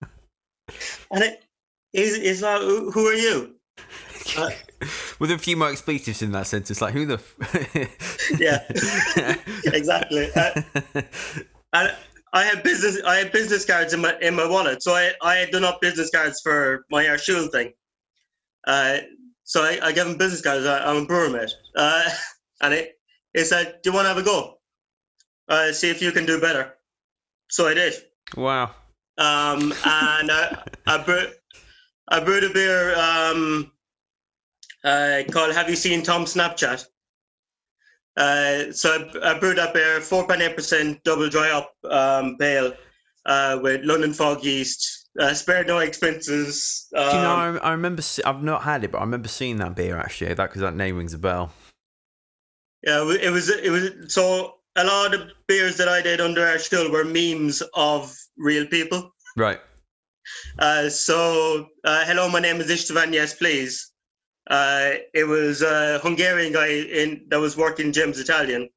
[1.11, 1.45] and it
[1.93, 3.55] is he's like, "Who are you?"
[4.37, 4.51] uh,
[5.19, 7.15] With a few more expletives in that sentence, like who the.
[7.15, 8.65] F- yeah,
[9.75, 10.29] exactly.
[10.37, 10.63] Uh,
[11.73, 11.95] and
[12.33, 13.03] I had business.
[13.05, 15.81] I had business cards in my in my wallet, so I I had done up
[15.81, 17.73] business cards for my Arshul thing.
[18.67, 18.99] Uh,
[19.45, 20.67] so I, I gave him business cards.
[20.67, 22.09] I, I'm a brewer mate, uh,
[22.61, 22.93] and it
[23.35, 24.58] he said, "Do you want to have a go?
[25.49, 26.75] Uh, see if you can do better."
[27.51, 27.95] So I did.
[28.37, 28.71] Wow.
[29.17, 31.33] Um, and I, I brewed
[32.09, 33.73] I brewed a beer um,
[34.85, 36.87] uh, called Have You Seen Tom Snapchat?
[38.17, 42.73] Uh, so I, I brewed that beer, 4.8% double dry hop um, pale
[43.27, 46.89] uh, with London fog yeast, uh, spared no expenses.
[46.97, 47.35] Um, Do you know?
[47.35, 48.03] I, I remember.
[48.25, 50.33] I've not had it, but I remember seeing that beer actually.
[50.35, 51.53] That because that name rings a bell.
[52.83, 56.47] Yeah, it was it was so a lot of the beers that I did under
[56.47, 59.15] our school were memes of real people.
[59.37, 59.61] Right.
[60.59, 63.13] Uh, so uh, hello, my name is Istvan.
[63.13, 63.93] Yes, please.
[64.49, 68.69] Uh, it was a Hungarian guy in that was working Jamie's Italian,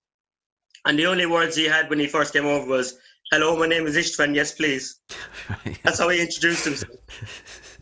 [0.85, 2.97] and the only words he had when he first came over was
[3.31, 4.35] "Hello, my name is Istvan.
[4.35, 4.99] Yes, please."
[5.83, 6.97] That's how he introduced himself.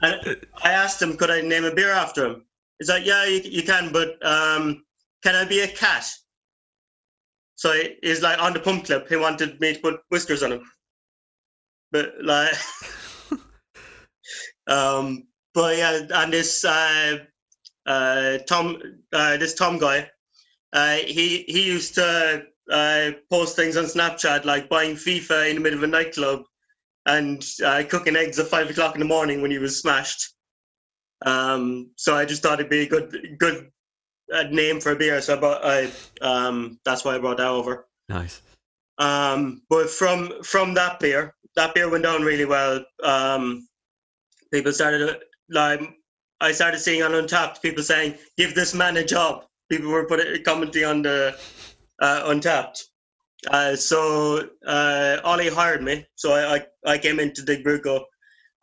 [0.02, 2.46] And I asked him, could I name a beer after him?
[2.78, 4.86] He's like, yeah, you, you can, but um,
[5.24, 6.10] can I be a cat?
[7.60, 10.62] So he's like, on the pump clip, he wanted me to put whiskers on him.
[11.92, 12.54] But like,
[14.68, 17.18] um, but yeah, and this uh,
[17.86, 20.10] uh, Tom, uh, this Tom guy,
[20.72, 25.62] uh, he he used to uh, post things on Snapchat like buying FIFA in the
[25.62, 26.44] middle of a nightclub
[27.08, 30.34] and uh, cooking eggs at five o'clock in the morning when he was smashed.
[31.26, 33.70] Um, so I just thought it'd be a good good
[34.34, 35.22] uh, name for a beer.
[35.22, 37.88] So I bought, I um, that's why I brought that over.
[38.08, 38.42] nice.
[38.98, 42.84] Um, but from from that beer, that beer went down really well.
[43.04, 43.68] Um,
[44.52, 45.18] people started
[45.50, 45.82] like
[46.42, 50.44] I started seeing on Untappd people saying, "Give this man a job." People were putting
[50.44, 51.38] commenting on the
[52.02, 52.84] uh, Untappd.
[53.50, 58.04] Uh, so uh, Ollie hired me, so I I, I came into Dig Brewco.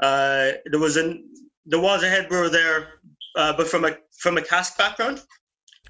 [0.00, 1.28] Uh, there was an
[1.64, 3.00] there was a head brewer there,
[3.36, 5.22] uh, but from a from a cask background.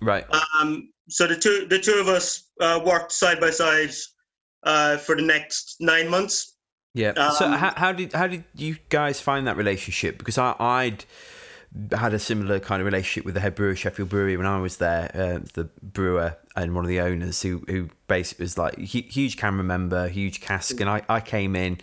[0.00, 0.26] Right.
[0.61, 3.90] Um, so the two the two of us uh, worked side by side
[4.62, 6.56] uh, for the next nine months.
[6.94, 7.30] Yeah.
[7.32, 10.18] so Um, how, how did how did you guys find that relationship?
[10.18, 11.04] Because I, I'd
[11.92, 14.78] had a similar kind of relationship with the head brewer Sheffield Brewery when I was
[14.78, 15.11] there.
[15.14, 19.64] Uh, the brewer and one of the owners who who basically was like huge CAMRA
[19.64, 21.78] member, huge cask, and I I came in,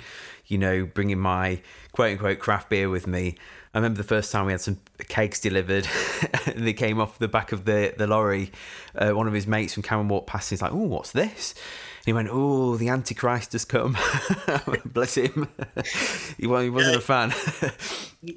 [0.47, 3.35] you know, bringing my quote unquote craft beer with me.
[3.73, 4.77] I remember the first time we had some
[5.09, 5.87] kegs delivered,
[6.45, 8.51] and they came off the back of the the lorry.
[8.95, 10.51] Uh, one of his mates from CAMRA walked past.
[10.51, 13.97] And he's like, "Oh, what's this?" And he went, "Oh, the Antichrist has come."
[14.85, 15.47] Bless him.
[16.37, 17.33] he, wa- he wasn't a fan.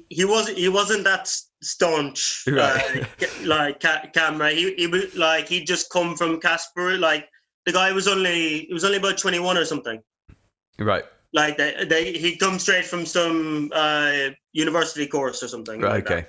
[0.09, 1.29] He wasn't he wasn't that
[1.61, 3.03] staunch Right.
[3.03, 4.53] uh, like ca- CAMRA.
[4.53, 6.97] He he was like he'd just come from Casper.
[6.97, 7.27] Like
[7.65, 10.01] the guy was only he was only about twenty one or something.
[10.79, 11.03] right.
[11.33, 15.81] Like they, they he'd come straight from some uh, university course or something.
[15.81, 15.95] Right.
[15.95, 16.13] like that.
[16.13, 16.27] Okay.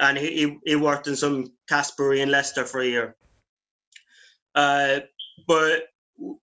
[0.00, 3.16] and he, he, he worked in some Caspery in Leicester for a year.
[4.54, 5.00] Uh,
[5.46, 5.84] but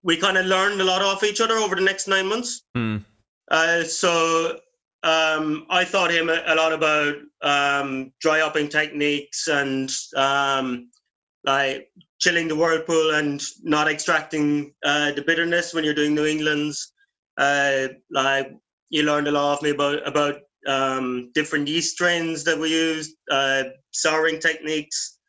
[0.03, 2.63] we kind of learned a lot off each other over the next nine months.
[2.75, 2.97] Hmm.
[3.49, 4.59] Uh, so
[5.03, 10.89] um, I taught him a, a lot about um, dry hopping techniques and um,
[11.43, 16.93] like chilling the whirlpool and not extracting uh, the bitterness when you're doing New England's.
[17.37, 18.51] Uh, like
[18.89, 20.35] you learned a lot of me about about
[20.67, 25.19] um, different yeast strains that we used, uh, souring techniques.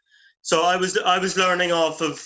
[0.42, 2.24] So I was I was learning off of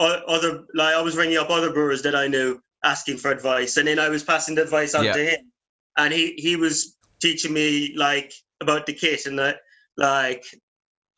[0.00, 3.86] other like I was ringing up other brewers that I knew asking for advice, and
[3.86, 5.12] then I was passing the advice on Yeah.
[5.12, 5.52] to him,
[5.98, 9.58] and he he was teaching me like about the kit and that
[9.96, 10.44] like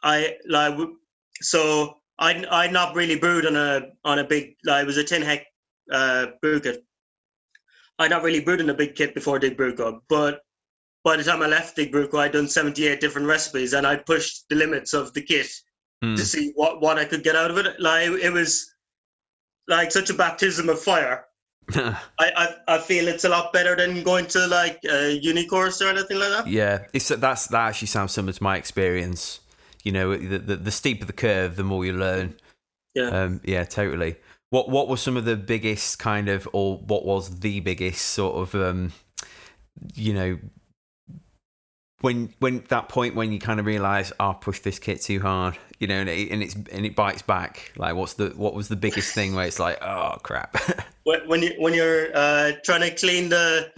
[0.02, 0.76] I like
[1.40, 5.04] so I I not really brewed on a on a big like it was a
[5.04, 5.46] tin heck
[5.92, 6.84] uh, brew kit.
[8.02, 10.40] I not really brewed in a big kit before Dig Brewco, but
[11.04, 14.48] by the time I left Dig Brewco, I'd done 78 different recipes and I pushed
[14.48, 15.48] the limits of the kit
[16.02, 16.16] Hmm.
[16.16, 17.78] to see what, what I could get out of it.
[17.78, 18.74] Like it was
[19.68, 21.26] like such a baptism of fire.
[21.74, 25.80] I, I, I feel it's a lot better than going to like a uni course
[25.80, 26.48] or anything like that.
[26.48, 26.86] yeah.
[26.92, 29.38] It's that's that actually sounds similar to my experience.
[29.84, 32.34] You know, the the, the steeper the curve, the more you learn.
[32.96, 33.04] Yeah.
[33.04, 34.16] Um, yeah, totally.
[34.52, 38.36] What what were some of the biggest kind of, or what was the biggest sort
[38.36, 38.92] of, um,
[39.94, 40.38] you know,
[42.02, 45.20] when when that point when you kind of realize, oh, I pushed this kit too
[45.20, 47.72] hard, you know, and it, and it's and it bites back.
[47.78, 50.54] Like, what's the what was the biggest thing where it's like, oh crap.
[51.04, 53.72] When when you when you're uh, trying to clean the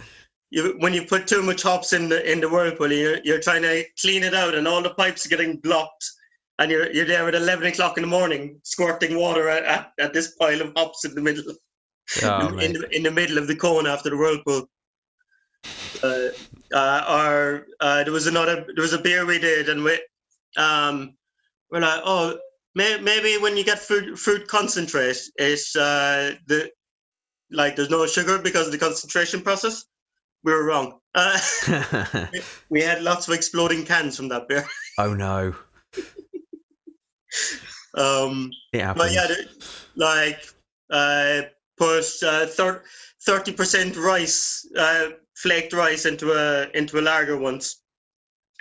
[0.51, 3.61] you, when you put too much hops in the in the whirlpool, you're, you're trying
[3.61, 6.05] to clean it out, and all the pipes are getting blocked
[6.59, 10.13] and you're you're there at eleven o'clock in the morning, squirting water at, at, at
[10.13, 11.43] this pile of hops in the middle,
[12.23, 14.69] Oh, in, the, in the middle of the cone after the whirlpool.
[16.03, 16.27] Uh,
[16.73, 19.99] uh, or uh, there was another there was a beer we did, and we
[20.57, 21.15] um
[21.71, 22.37] we're like, oh,
[22.75, 26.69] may, maybe when you get fruit fruit concentrate, it's uh the
[27.51, 29.85] like there's no sugar because of the concentration process.
[30.43, 30.99] We were wrong.
[31.15, 31.39] Uh,
[32.69, 34.67] we had lots of exploding cans from that beer.
[34.99, 35.55] oh no.
[37.97, 38.97] Um, happens.
[39.05, 39.27] but yeah,
[39.95, 40.45] like
[40.89, 41.43] uh,
[41.77, 42.45] put uh,
[43.25, 47.81] thirty percent rice, uh, flaked rice into a into a lager once.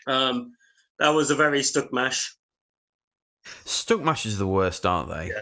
[0.06, 0.52] Um,
[1.00, 2.32] that was a very stuck mash.
[3.64, 5.28] Stuck mashers are the worst, aren't they?
[5.30, 5.40] Yeah.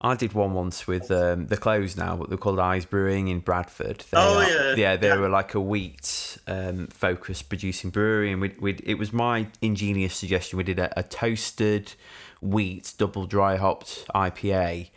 [0.00, 3.40] I did one once with um, the clothes now, but they're called Eyes Brewing in
[3.40, 4.04] Bradford.
[4.10, 4.74] They Oh, are- yeah.
[4.74, 4.96] yeah.
[4.96, 5.16] They Yeah.
[5.16, 10.14] were like a wheat um, focused producing brewery, and we we it was my ingenious
[10.14, 10.56] suggestion.
[10.56, 11.92] We did a, a toasted
[12.44, 14.90] wheat double dry hopped IPA,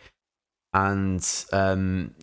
[0.72, 2.14] and um,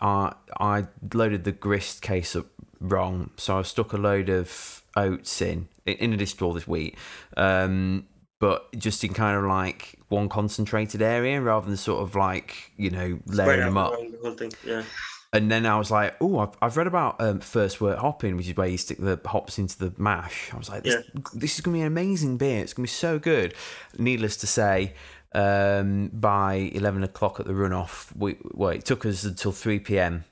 [0.00, 2.46] I I loaded the grist case up
[2.80, 6.96] wrong, so I stuck a load of oats in in addition to all this wheat.
[7.36, 8.06] Um,
[8.40, 12.90] but just in kind of like one concentrated area rather than sort of like you
[12.90, 13.92] know layering them up.
[13.92, 14.52] The whole thing.
[14.64, 14.84] Yeah.
[15.32, 18.48] And then I was like, oh, I've, I've read about um, first wort hopping, which
[18.48, 20.50] is where you stick the hops into the mash.
[20.54, 22.62] I was like, this, this is going to be an amazing beer.
[22.62, 23.54] It's going to be so good.
[23.98, 24.94] Needless to say,
[25.34, 30.24] um, by 11 o'clock at the runoff, we, well, it took us until 3 p.m.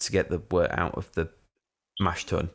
[0.00, 1.28] to get the wort out of the
[2.00, 2.50] mash tun.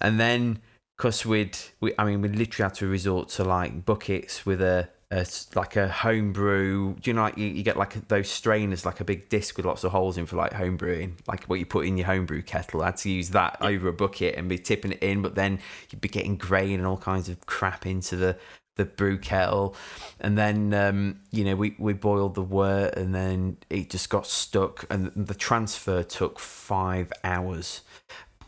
[0.00, 0.60] And then,
[0.96, 4.88] because we'd, we, I mean, we literally had to resort to like buckets with a,
[5.10, 6.94] a like a homebrew.
[6.94, 9.66] Do you know like you, you get like those strainers, like a big disc with
[9.66, 12.42] lots of holes in for like home brewing, like what you put in your homebrew
[12.42, 12.82] kettle.
[12.82, 15.60] I had to use that over a bucket and be tipping it in, but then
[15.90, 18.36] you'd be getting grain and all kinds of crap into the
[18.76, 19.74] the brew kettle,
[20.20, 24.26] and then um, you know we we boiled the wort, and then it just got
[24.26, 27.82] stuck, and the transfer took five hours.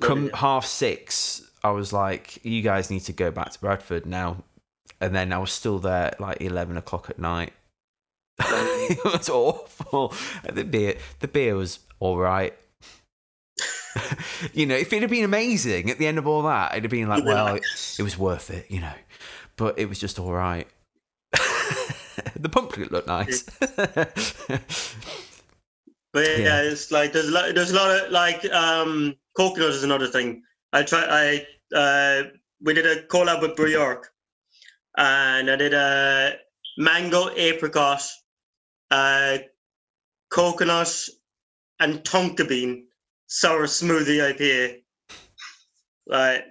[0.00, 0.36] Come yeah.
[0.36, 4.44] half six, I was like, "You guys need to go back to Bradford now,"
[5.00, 7.52] and then I was still there at like eleven o'clock at night.
[8.40, 10.12] it was awful.
[10.50, 12.54] The beer, the beer was all right.
[14.52, 16.90] you know, if it had been amazing at the end of all that, it'd have
[16.90, 17.62] been like, well, it,
[17.98, 18.92] it was worth it, you know.
[19.56, 20.68] But it was just all right.
[22.36, 23.42] the pumpkin looked nice.
[26.12, 26.62] But yeah, Yeah.
[26.62, 30.42] it's like there's a lot, there's a lot of like um, coconut is another thing.
[30.72, 31.04] I try
[31.72, 32.22] I uh,
[32.62, 34.12] we did a collab with Brew York,
[34.98, 36.36] and I did a
[36.76, 38.02] mango apricot,
[38.90, 39.38] uh,
[40.30, 41.08] coconut,
[41.80, 42.88] and tonka bean
[43.28, 44.82] sour smoothie IPA.
[46.06, 46.44] Like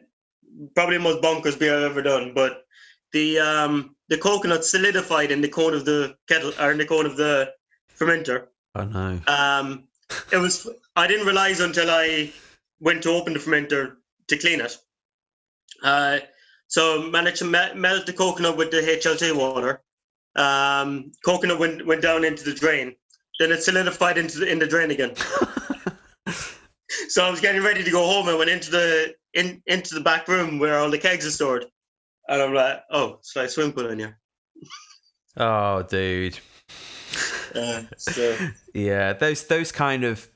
[0.76, 2.64] probably the most bonkers beer I've ever done, but
[3.12, 7.06] the um the coconut solidified in the cone of the kettle or in the cone
[7.06, 7.52] of the
[7.94, 8.48] fermenter.
[8.76, 9.20] oh no.
[9.28, 9.84] Um,
[10.32, 10.68] it was.
[10.96, 12.32] I didn't realize until I
[12.80, 13.98] went to open the fermenter
[14.30, 14.78] to clean it.
[15.84, 16.20] Uh,
[16.68, 19.82] so managed to melt the coconut with the HLT water.
[20.36, 22.96] Um, coconut went went down into the drain.
[23.40, 25.16] Then it solidified into the in the drain again.
[27.10, 28.28] so I was getting ready to go home.
[28.28, 31.66] I went into the in into the back room where all the kegs are stored,
[32.28, 34.20] and I'm like, "Oh, it's like a swimming pool in here."
[35.38, 36.40] oh, dude.
[37.56, 38.38] Uh, so,
[38.74, 40.30] Yeah, those those kind of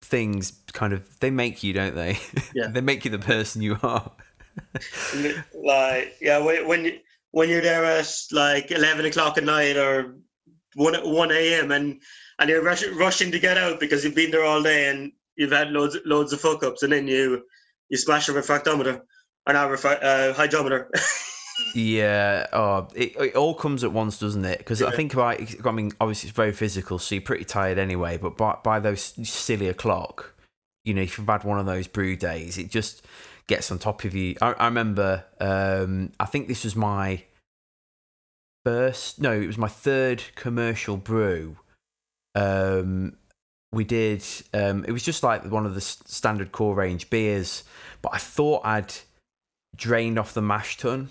[0.00, 2.18] things kind of they make you, don't they?
[2.54, 2.68] Yeah.
[2.68, 4.10] they make you the person you are.
[5.54, 6.98] like yeah when when you
[7.32, 10.16] when you're there at like 11 o'clock at night or
[10.74, 12.00] 1 1 a.m and
[12.38, 15.52] and you're rush, rushing to get out because you've been there all day and you've
[15.52, 17.42] had loads loads of fuck ups and then you
[17.88, 19.00] you smash a refractometer
[19.46, 20.90] or not refra- uh, hydrometer
[21.74, 22.46] Yeah.
[22.52, 24.58] Oh, it, it all comes at once, doesn't it?
[24.58, 25.40] Because I think about.
[25.66, 28.18] I mean, obviously it's very physical, so you're pretty tired anyway.
[28.18, 30.34] But by by those silly o'clock,
[30.84, 33.02] you know, if you've had one of those brew days, it just
[33.46, 34.36] gets on top of you.
[34.40, 35.24] I, I remember.
[35.40, 37.24] Um, I think this was my
[38.64, 39.20] first.
[39.20, 41.58] No, it was my third commercial brew.
[42.34, 43.16] Um,
[43.72, 44.24] we did.
[44.52, 47.64] Um, it was just like one of the standard core range beers,
[48.02, 48.94] but I thought I'd
[49.76, 51.10] drained off the mash tun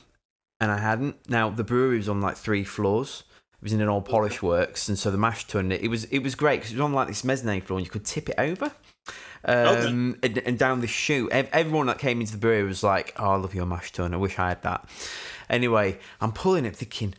[0.59, 1.29] and I hadn't.
[1.29, 3.23] Now the brewery was on like three floors.
[3.53, 6.19] It was in an old polish works, and so the mash tun it was it
[6.19, 8.35] was great because it was on like this mezzanine floor, and you could tip it
[8.37, 8.71] over.
[9.47, 13.31] Um, and, and down the chute, everyone that came into the brewery was like, "Oh,
[13.31, 14.13] I love your mash tun.
[14.13, 14.89] I wish I had that."
[15.49, 17.13] Anyway, I'm pulling it, thinking,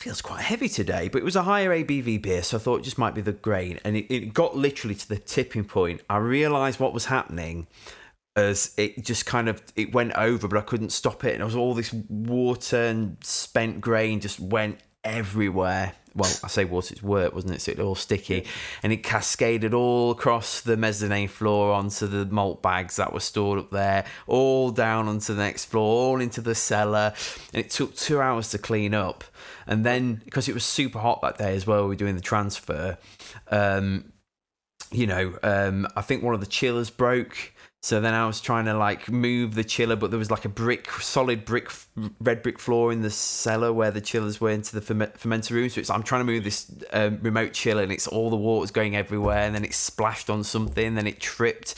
[0.00, 2.84] feels quite heavy today, but it was a higher ABV beer, so I thought it
[2.84, 3.80] just might be the grain.
[3.84, 6.02] And it, it got literally to the tipping point.
[6.08, 7.66] I realised what was happening
[8.36, 11.32] as it just kind of it went over, but I couldn't stop it.
[11.32, 15.94] And it was all this water and spent grain just went everywhere.
[16.16, 17.60] Well, I say was it's work, wasn't it?
[17.60, 18.46] So it all sticky,
[18.82, 23.58] and it cascaded all across the mezzanine floor onto the malt bags that were stored
[23.58, 27.14] up there, all down onto the next floor, all into the cellar,
[27.52, 29.24] and it took two hours to clean up.
[29.66, 32.20] And then because it was super hot that day as well, we were doing the
[32.20, 32.98] transfer.
[33.50, 34.12] Um,
[34.92, 37.53] you know, um, I think one of the chillers broke.
[37.84, 40.48] So then I was trying to like move the chiller, but there was like a
[40.48, 41.70] brick, solid brick,
[42.18, 45.68] red brick floor in the cellar where the chillers were into the fermenter room.
[45.68, 48.70] So it's, I'm trying to move this um, remote chiller, and it's all the water's
[48.70, 51.74] going everywhere, and then it splashed on something, then it tripped.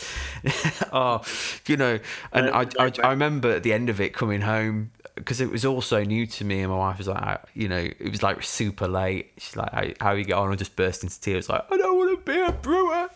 [0.93, 1.23] oh,
[1.67, 1.99] you know,
[2.33, 5.65] and I, I, I remember at the end of it coming home because it was
[5.65, 8.43] all so new to me, and my wife was like, you know, it was like
[8.43, 9.33] super late.
[9.39, 11.97] She's like, "How, how you get on?" I just burst into tears, like, "I don't
[11.97, 13.09] want to be a brewer.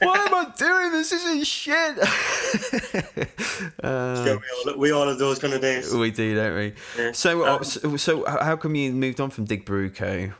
[0.00, 1.10] Why am I doing this?
[1.10, 1.98] This is shit."
[3.82, 5.92] uh, yeah, we, all, we all have those kind of days.
[5.92, 6.72] We do, don't we?
[6.96, 7.12] Yeah.
[7.12, 10.32] So, um, so, so, how come you moved on from Dig Brewco?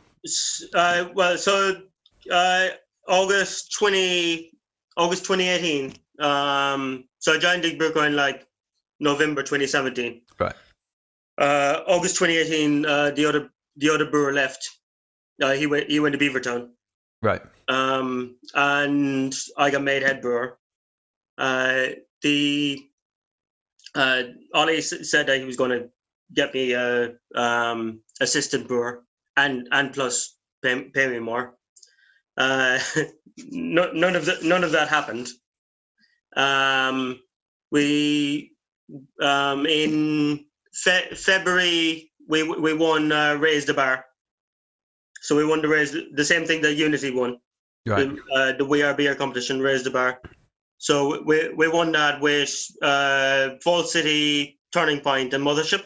[0.73, 1.81] Uh, well, so
[2.31, 2.67] uh,
[3.09, 4.51] August twenty,
[4.95, 5.93] August twenty eighteen.
[6.19, 8.47] Um, so I joined Dig Brewco in like
[9.01, 10.21] November twenty seventeen.
[10.39, 10.55] Right
[11.37, 14.69] uh, August 2018, uh, the other the other brewer left.
[15.41, 16.69] Uh, he went he went to Beavertown.
[17.21, 17.41] Right.
[17.67, 20.57] Um, and I got made head brewer.
[21.37, 21.87] Uh,
[22.21, 22.79] the
[23.95, 24.23] uh,
[24.53, 25.89] Ollie said that he was going to
[26.33, 29.03] get me a um, assistant brewer
[29.37, 31.55] and and plus pay, pay me more.
[32.37, 32.79] Uh,
[33.37, 35.29] no, none of that none of that happened.
[36.35, 37.19] Um,
[37.71, 38.53] we
[39.21, 44.05] um, in Fe- February we we won uh, raise the bar,
[45.21, 47.37] so we won the raise the same thing that Unity won.
[47.85, 48.07] Right.
[48.07, 50.21] The, uh, the We Are Beer competition raised the bar,
[50.77, 55.83] so we we won that with uh, Fall City, Turning Point, and Mothership.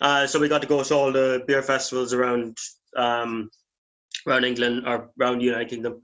[0.00, 2.56] Uh, so we got to go to all the beer festivals around
[2.96, 3.50] um,
[4.26, 6.00] around England or around United Kingdom.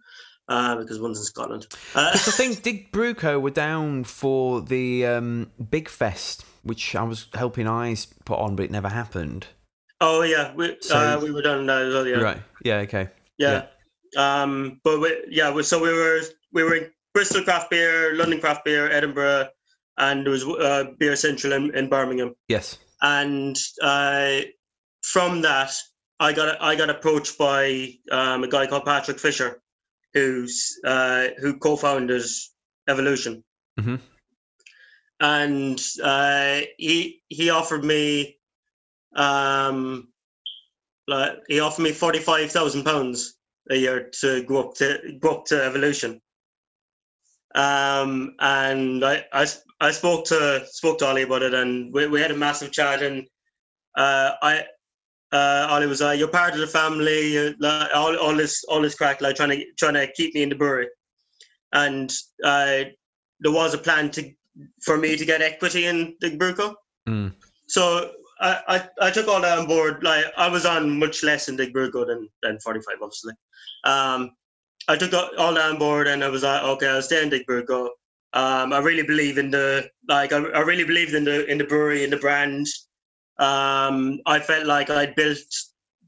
[0.48, 1.64] Uh, because one's in Scotland.
[1.94, 7.26] Uh, I think Dig Brewco were down for the um, Big Fest which I was
[7.34, 9.46] helping Eyes put on, but it never happened.
[10.00, 12.06] Oh yeah, we so, uh, we were done that as well.
[12.06, 12.16] Yeah.
[12.16, 12.42] Right.
[12.64, 12.76] Yeah.
[12.78, 13.08] Okay.
[13.38, 13.66] Yeah.
[14.14, 14.42] yeah.
[14.42, 14.80] Um.
[14.82, 15.58] But we, yeah.
[15.60, 16.20] So we were
[16.52, 19.48] we were in Bristol Craft Beer, London Craft Beer, Edinburgh,
[19.98, 22.34] and there was uh, Beer Central in, in Birmingham.
[22.48, 22.78] Yes.
[23.02, 24.40] And uh,
[25.02, 25.72] from that,
[26.18, 29.60] I got I got approached by um, a guy called Patrick Fisher,
[30.14, 32.22] who's uh, who co-founded
[32.88, 33.44] Evolution.
[33.78, 33.96] Mm-hmm
[35.20, 38.36] and uh, he he offered me
[39.16, 40.08] um
[41.08, 43.36] like he offered me forty five thousand pounds
[43.70, 46.20] a year to go up to go up to Evolution.
[47.54, 49.46] Um, and I, I
[49.80, 53.02] I spoke to spoke to Ollie about it, and we, we had a massive chat,
[53.02, 53.26] and
[53.96, 54.64] uh, I
[55.32, 58.94] uh, Ollie was like, "You're part of the family, like, all all this all this
[58.94, 60.88] crack, like trying to trying to keep me in the brewery,"
[61.72, 62.12] and
[62.44, 62.84] uh,
[63.40, 64.32] there was a plan to
[64.82, 66.54] for me to get equity in Dig Brew.
[67.08, 67.32] Mm.
[67.66, 70.02] So I, I, I, took all that on board.
[70.02, 73.34] Like I was on much less in Dig Brewco than, than 45, obviously.
[73.84, 74.32] Um,
[74.88, 77.46] I took all that on board and I was like, okay, I'll stay in Dig
[77.46, 77.64] Brew
[78.32, 80.32] Um, I really believe in the like.
[80.32, 82.66] I, I really believed in the in the brewery in the brand.
[83.38, 85.38] Um, I felt like I built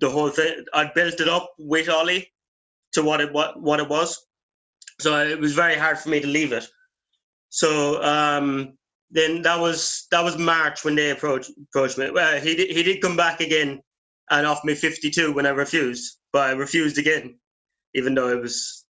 [0.01, 0.65] the whole thing.
[0.75, 2.33] I built it up with Ollie
[2.93, 4.27] to what it what what it was.
[5.01, 6.67] So it was very hard for me to leave it.
[7.53, 8.79] So um,
[9.11, 12.11] then that was that was March when they approached approached me.
[12.11, 13.83] Well, he did, he did come back again
[14.31, 17.39] and offer me 52 when I refused, but I refused again,
[17.95, 18.87] even though it was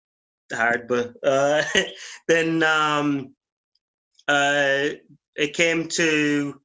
[0.52, 0.90] hard.
[0.90, 1.64] But uh,
[2.28, 3.34] then um,
[4.28, 4.90] uh,
[5.38, 6.60] it came to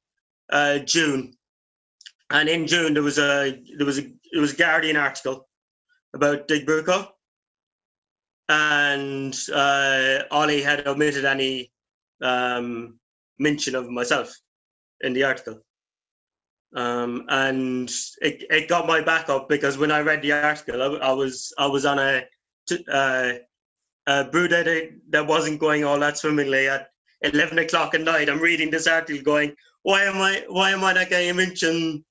[0.51, 1.33] uh, June,
[2.29, 5.47] and in June there was a there was a there was a Guardian article
[6.13, 7.07] about Dig Brewco.
[8.47, 11.71] And uh, Ollie had omitted any
[12.21, 12.99] um,
[13.39, 14.35] mention of myself
[15.01, 15.59] in the article.
[16.75, 17.89] Um, and
[18.21, 21.53] it, it got my back up because when I read the article, I, I was
[21.57, 22.23] I was on a,
[22.91, 23.33] uh,
[24.07, 26.89] a brew day that wasn't going all that swimmingly at
[27.21, 28.29] 11 o'clock at night.
[28.29, 32.03] I'm reading this article going, why am I why am I not getting mentioned?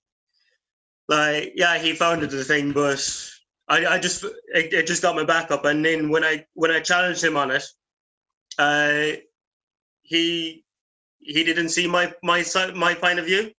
[1.08, 3.30] Like, yeah, he founded the thing, but
[3.68, 5.64] I, I just it, it just got my back up.
[5.64, 7.64] And then when I when I challenged him on it,
[8.58, 9.20] uh,
[10.04, 10.64] he
[11.18, 12.44] he didn't see my my
[12.74, 13.50] my point of view.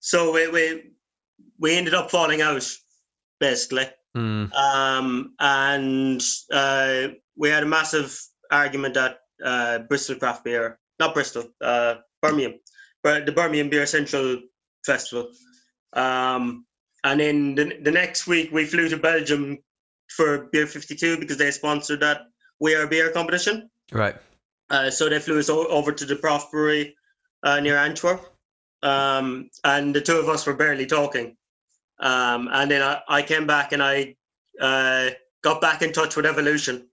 [0.00, 0.82] So we we,
[1.58, 2.66] we ended up falling out
[3.38, 3.86] basically.
[4.16, 4.52] Mm.
[4.54, 8.18] Um, and uh, we had a massive
[8.50, 12.58] argument at uh, Bristol Craft Beer, not Bristol, uh, Birmingham,
[13.02, 14.38] but the Birmingham Beer Central
[14.84, 15.30] Festival.
[15.92, 16.64] Um,
[17.04, 19.58] and then the, the next week we flew to Belgium
[20.08, 22.22] for Beer 52 because they sponsored that
[22.60, 23.70] We Are Beer competition.
[23.92, 24.16] Right.
[24.70, 26.94] Uh, so they flew us o- over to the Prof Brewery
[27.42, 28.20] uh, near Antwerp,
[28.82, 31.36] um, and the two of us were barely talking.
[32.00, 34.16] Um, and then I, I came back and I
[34.60, 35.10] uh,
[35.42, 36.88] got back in touch with Evolution,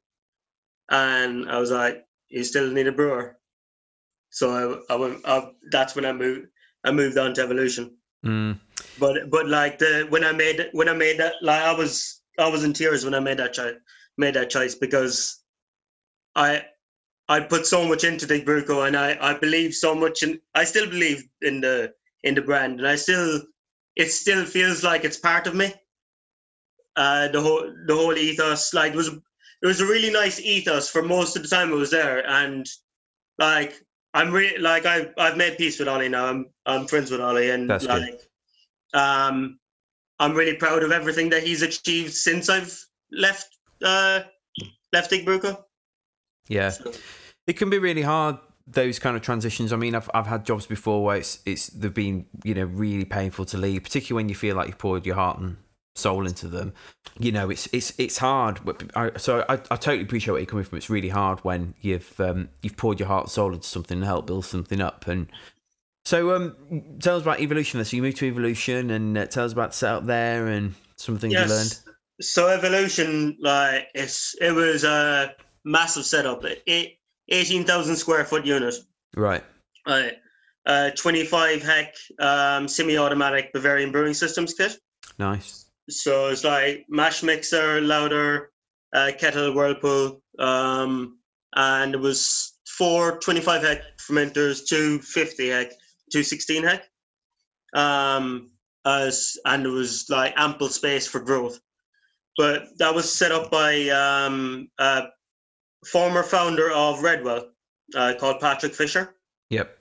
[0.90, 3.38] and I was like, "You still need a brewer."
[4.30, 5.22] So I, I went.
[5.26, 6.48] I, that's when I moved.
[6.84, 7.98] I moved on to Evolution.
[8.26, 8.60] Mm.
[9.00, 12.48] But but like the when I made when I made that like I was I
[12.48, 13.76] was in tears when I made that choice
[14.18, 15.42] made that choice because
[16.36, 16.64] I
[17.28, 20.64] I put so much into the Brewco and I, I believe so much and I
[20.64, 23.42] still believe in the in the brand and I still
[23.96, 25.74] it still feels like it's part of me.
[26.96, 30.90] Uh the whole the whole ethos like it was it was a really nice ethos
[30.90, 32.66] for most of the time I was there and
[33.40, 33.74] like
[34.14, 36.28] I'm really like I've I've made peace with Ollie now.
[36.28, 38.02] I'm I'm friends with Ollie and That's good.
[38.02, 38.22] like
[38.94, 39.60] um
[40.20, 42.80] I'm really proud of everything that he's achieved since I've
[43.12, 44.22] left uh
[44.94, 45.64] left Dig Brewco.
[46.48, 46.70] Yeah.
[46.70, 46.92] So,
[47.48, 48.38] It can be really hard
[48.68, 49.72] those kind of transitions.
[49.72, 53.06] I mean, I've I've had jobs before where it's it's they've been you know really
[53.06, 55.58] painful to leave, particularly when you feel like you've poured your heart and
[55.96, 56.74] soul into them.
[57.20, 58.60] You know, it's it's it's hard.
[58.66, 60.78] but I, so I, I totally appreciate where you're coming from.
[60.78, 64.06] It's really hard when you've um, you've poured your heart and soul into something and
[64.06, 65.08] helped build something up.
[65.08, 65.28] And
[66.04, 66.56] so, um,
[67.00, 67.84] tell us about evolution.
[67.84, 71.18] So you moved to evolution, and uh, tell us about the setup there and some
[71.18, 71.80] things you learned.
[72.22, 75.36] So evolution, like it's it was a
[75.66, 76.46] massive setup.
[76.46, 76.94] It,
[77.30, 78.76] eighteen thousand square foot unit.
[79.16, 79.44] Right.
[79.86, 80.10] Uh,
[80.66, 84.78] uh, 25 heck um, semi-automatic Bavarian brewing systems kit.
[85.20, 85.70] Nice.
[85.90, 88.52] So it's like mash mixer, lauter,
[88.94, 91.20] uh, kettle, whirlpool, um,
[91.56, 95.72] and it was four 25 heck fermenters, two 50 heck,
[96.12, 96.90] two 16 heck,
[97.76, 98.50] um,
[98.86, 101.60] as and it was like ample space for growth.
[102.38, 105.04] But that was set up by um, a
[105.86, 107.50] former founder of Redwell
[107.96, 109.16] uh, called Patrick Fisher
[109.50, 109.80] Yep.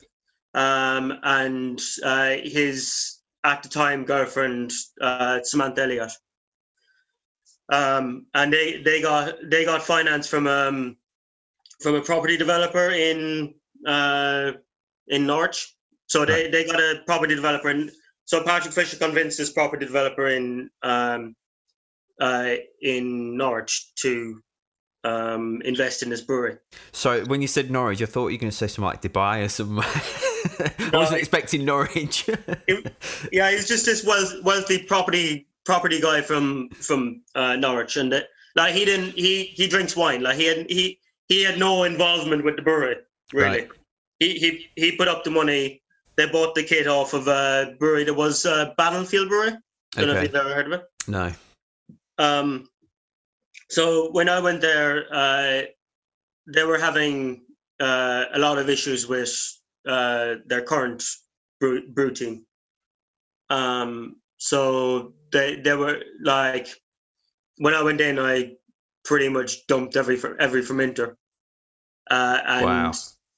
[0.55, 6.13] um, and uh, his at the time girlfriend uh, Samantha Elliott.
[7.73, 10.97] Um, and they they got they got finance from um
[11.81, 13.55] from a property developer in
[13.87, 14.53] uh,
[15.09, 15.75] in Norwich.
[16.07, 17.91] So they, they got a property developer in.
[18.27, 21.35] So Patrick Fisher convinced this property developer in um,
[22.21, 24.41] uh, in Norwich to
[25.05, 26.57] um, invest in this brewery.
[26.93, 29.45] So when you said Norwich, I thought you were going to say something like Dubai
[29.45, 29.87] or somewhere.
[30.81, 32.29] I No, wasn't it- expecting Norwich.
[33.33, 38.21] yeah, he's just this wealth, wealthy property property guy from from uh, Norwich, and uh,
[38.57, 40.23] like he didn't he he drinks wine.
[40.23, 40.99] Like he had he
[41.29, 42.97] he had no involvement with the brewery
[43.33, 43.61] really.
[43.61, 43.69] Right.
[44.21, 45.83] He he he put up the money.
[46.17, 49.53] They bought the kit off of a brewery that was uh, Battlefield Brewery.
[49.93, 50.85] Don't know if you've ever heard of it.
[51.09, 51.33] No.
[52.19, 52.69] Um,
[53.71, 55.63] so when I went there, uh,
[56.53, 57.45] they were having
[57.81, 59.35] uh, a lot of issues with
[59.89, 61.03] uh, their current
[61.61, 62.45] brew, brew team.
[63.51, 66.69] Um, so they they were like,
[67.59, 68.53] when I went in, I
[69.05, 71.15] pretty much dumped every every fermenter,
[72.11, 72.93] uh, and Wow.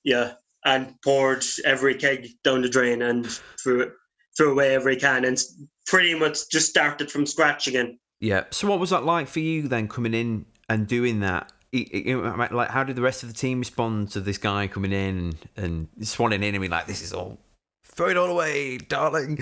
[0.05, 0.33] yeah,
[0.65, 3.27] and poured every keg down the drain and
[3.63, 3.93] threw
[4.37, 5.39] threw away every can and
[5.87, 7.99] pretty much just started from scratch again.
[8.21, 8.45] Yeah.
[8.51, 11.53] So what was that like for you then, coming in and doing that?
[11.73, 15.89] Like, how did the rest of the team respond to this guy coming in and,
[16.01, 17.39] swanning in and be like, "This is all,
[17.85, 19.33] throw it all away, darling."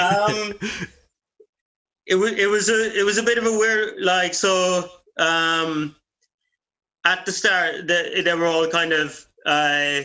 [0.00, 0.54] um,
[2.06, 4.88] it was it was a it was a bit of a weird like so
[5.18, 5.94] um,
[7.04, 10.00] at the start they, they were all kind of uh,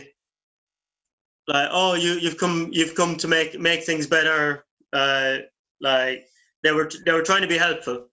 [1.48, 5.38] like oh you you've come you've come to make make things better uh,
[5.80, 6.26] like
[6.62, 8.06] they were they were trying to be helpful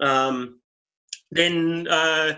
[0.00, 0.60] um,
[1.30, 2.32] then uh,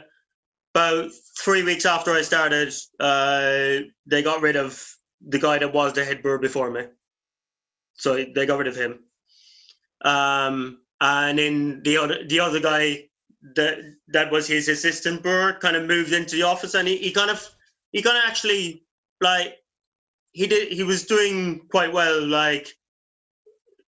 [0.75, 4.83] about three weeks after I started uh, they got rid of
[5.27, 6.83] the guy that was the head brewer before me
[7.97, 9.01] so they got rid of him.
[10.05, 13.09] Um, and then the other the other guy
[13.55, 13.79] that
[14.09, 17.31] that was his assistant brewer kind of moved into the office, and he, he kind
[17.31, 17.47] of
[17.93, 18.85] he kind of actually
[19.21, 19.57] like
[20.33, 22.69] he did he was doing quite well, like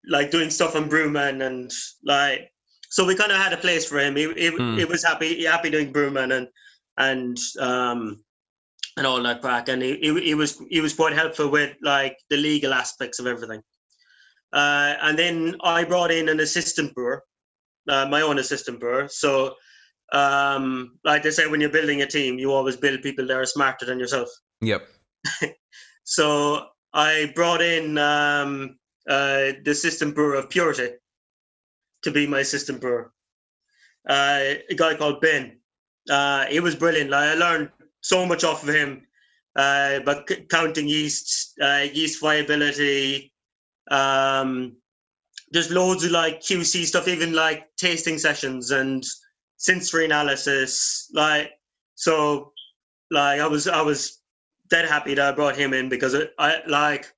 [0.08, 1.70] like doing stuff on Brewman and
[2.04, 2.50] like
[2.88, 4.16] so we kind of had a place for him.
[4.16, 4.78] He he, Hmm.
[4.78, 6.48] he was happy happy doing Brewman and
[6.98, 8.22] and um
[8.96, 12.16] and all that crack, and he, he he was he was quite helpful with like
[12.30, 13.60] the legal aspects of everything.
[14.52, 17.22] Uh, and then I brought in an assistant brewer,
[17.90, 19.06] uh, my own assistant brewer.
[19.10, 19.54] So,
[20.12, 23.44] um, like they say, when you're building a team, you always build people that are
[23.44, 24.28] smarter than yourself.
[24.62, 24.88] yep.
[26.04, 28.78] So I brought in um,
[29.08, 30.90] uh, the assistant brewer of Purity,
[32.02, 33.12] to be my assistant brewer.
[34.08, 35.58] Uh, a guy called Ben.
[36.08, 37.10] Uh, he was brilliant.
[37.10, 39.06] Like, I learned so much off of him,
[39.56, 43.32] uh, but c- counting yeast, uh, yeast viability,
[43.90, 44.76] um,
[45.50, 49.04] there's loads of like QC stuff, even like tasting sessions and
[49.56, 51.10] sensory analysis.
[51.14, 51.50] Like,
[51.94, 52.52] so,
[53.10, 54.20] like I was, I was
[54.70, 57.12] dead happy that I brought him in because it, I like,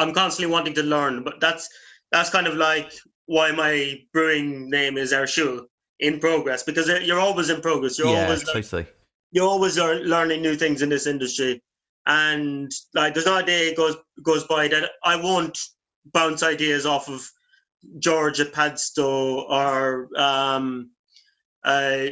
[0.00, 1.68] I'm constantly wanting to learn, but that's
[2.10, 2.92] that's kind of like
[3.26, 5.66] why my brewing name is Arshul
[6.00, 7.98] in progress because you're always in progress.
[7.98, 8.86] You're yeah, always totally.
[9.30, 11.62] you always are learning new things in this industry,
[12.06, 15.58] and like there's not a day goes goes by that I won't
[16.12, 17.30] bounce ideas off of
[17.98, 20.90] George at Padstow or um,
[21.62, 22.06] uh,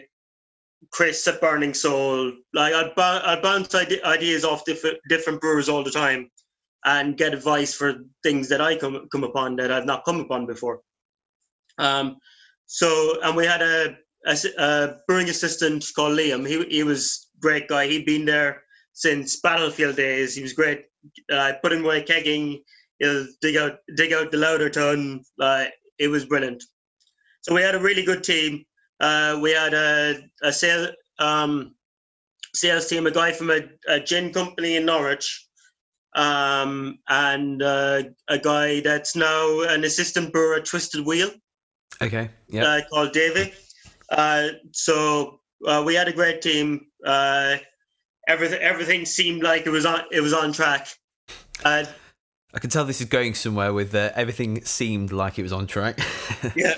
[0.91, 2.33] Chris at Burning Soul.
[2.53, 6.31] Like I'd, I'd bounce ide- ideas off different different brewers all the time,
[6.85, 10.47] and get advice for things that I come come upon that I've not come upon
[10.47, 10.81] before.
[11.79, 12.19] Um,
[12.67, 16.47] so and we had a, a, a brewing assistant called Liam.
[16.47, 17.87] He he was great guy.
[17.87, 18.63] He'd been there
[18.93, 20.35] since battlefield days.
[20.35, 20.85] He was great.
[21.33, 22.63] Uh, put him away kegging.
[22.99, 25.25] He'll dig out dig out the lauter tun.
[25.37, 26.63] Like it was brilliant.
[27.43, 28.65] So we had a really good team.
[29.01, 31.75] Uh, we had a a sales um,
[32.55, 35.48] sales team, a guy from a, a gin company in Norwich,
[36.19, 41.31] um, and uh, a guy that's now an assistant brewer at Twisted Wheel.
[42.03, 42.29] Okay.
[42.49, 42.65] Yeah.
[42.65, 43.55] Uh, called Davey.
[44.11, 46.87] Uh, so uh, we had a great team.
[47.07, 47.57] Uh,
[48.27, 50.89] everything everything seemed like it was on it was on track.
[51.65, 51.85] Uh,
[52.53, 55.69] I can tell this is going somewhere with uh, everything seemed like it was on
[55.69, 56.01] track.
[56.57, 56.75] yeah.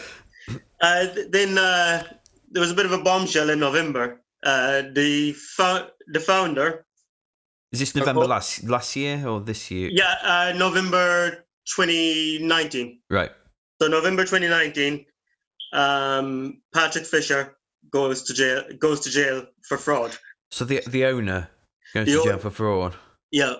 [0.82, 2.03] Uh, then uh,
[2.51, 4.20] there was a bit of a bombshell in November.
[4.43, 6.84] Uh, the fo- the founder.
[7.72, 9.90] Is this November last last year or this year?
[9.92, 13.00] Yeah, uh, November 2019.
[13.08, 13.30] Right.
[13.80, 15.06] So November 2019,
[15.72, 17.56] um, Patrick Fisher
[17.92, 20.16] goes to jail goes to jail for fraud.
[20.50, 21.48] So the the owner
[21.94, 22.94] goes The to jail for fraud.
[23.30, 23.54] Yeah,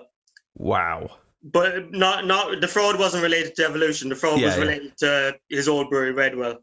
[0.55, 1.17] Wow.
[1.41, 4.09] but not not the fraud wasn't related to evolution.
[4.09, 4.61] The fraud Yeah, was yeah.
[4.63, 6.57] related to his old brewery Redwell.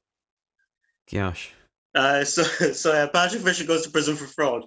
[1.10, 1.52] Gosh.
[1.94, 4.64] Uh, so so uh, Patrick Fisher goes to prison for fraud.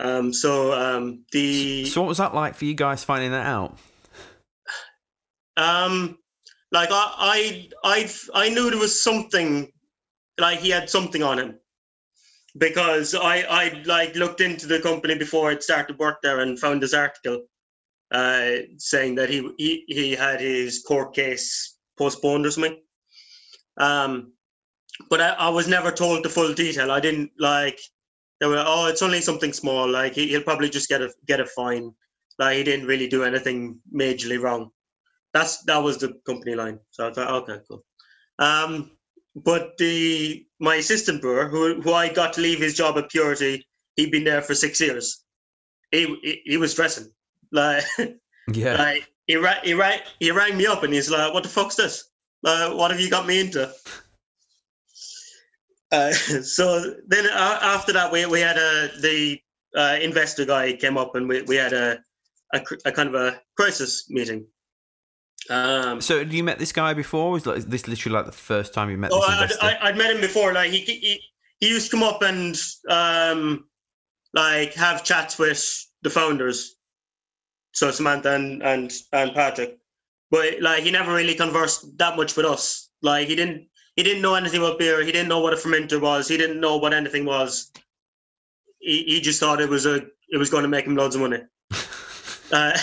[0.00, 3.78] Um, so um, the So what was that like for you guys finding that out?
[5.56, 6.18] um,
[6.72, 9.70] like I I I I knew there was something,
[10.38, 11.58] like he had something on him,
[12.58, 16.82] because I I like looked into the company before I'd started work there and found
[16.82, 17.44] this article,
[18.10, 22.80] uh, saying that he he he had his court case postponed or something.
[23.76, 24.32] Um,
[25.08, 26.90] but I, I was never told the full detail.
[26.90, 27.78] I didn't like.
[28.40, 29.88] They were oh, it's only something small.
[29.88, 31.92] Like he, he'll probably just get a get a fine.
[32.38, 34.70] Like he didn't really do anything majorly wrong.
[35.32, 36.78] That's that was the company line.
[36.90, 37.84] So I thought, okay, cool.
[38.38, 38.90] Um,
[39.36, 43.66] but the my assistant brewer, who who I got to leave his job at Purity,
[43.96, 45.24] he'd been there for six years.
[45.90, 47.10] He he, he was stressing.
[47.52, 47.84] Like
[48.52, 48.74] Yeah.
[48.76, 51.76] like he rang he rang he rang me up and he's like, "What the fuck's
[51.76, 52.10] this?
[52.42, 53.72] What have you got me into?"
[55.94, 59.40] Uh, so then uh, after that, we we had a the
[59.76, 61.98] uh, investor guy came up and we, we had a,
[62.52, 64.46] a a kind of a crisis meeting.
[65.50, 67.32] Um, So you met this guy before?
[67.32, 69.66] Was like, this literally like the first time you met oh, this I, investor?
[69.66, 70.52] I, I'd met him before.
[70.52, 71.20] Like he, he
[71.60, 72.56] he used to come up and
[72.88, 73.66] um,
[74.32, 75.62] like have chats with
[76.02, 76.76] the founders,
[77.72, 79.78] so Samantha and and and Patrick.
[80.30, 82.90] But like he never really conversed that much with us.
[83.02, 85.02] Like he didn't he didn't know anything about beer.
[85.04, 86.28] He didn't know what a fermenter was.
[86.28, 87.70] He didn't know what anything was.
[88.80, 91.22] He, he just thought it was a it was going to make him loads of
[91.22, 91.42] money.
[92.52, 92.76] Uh,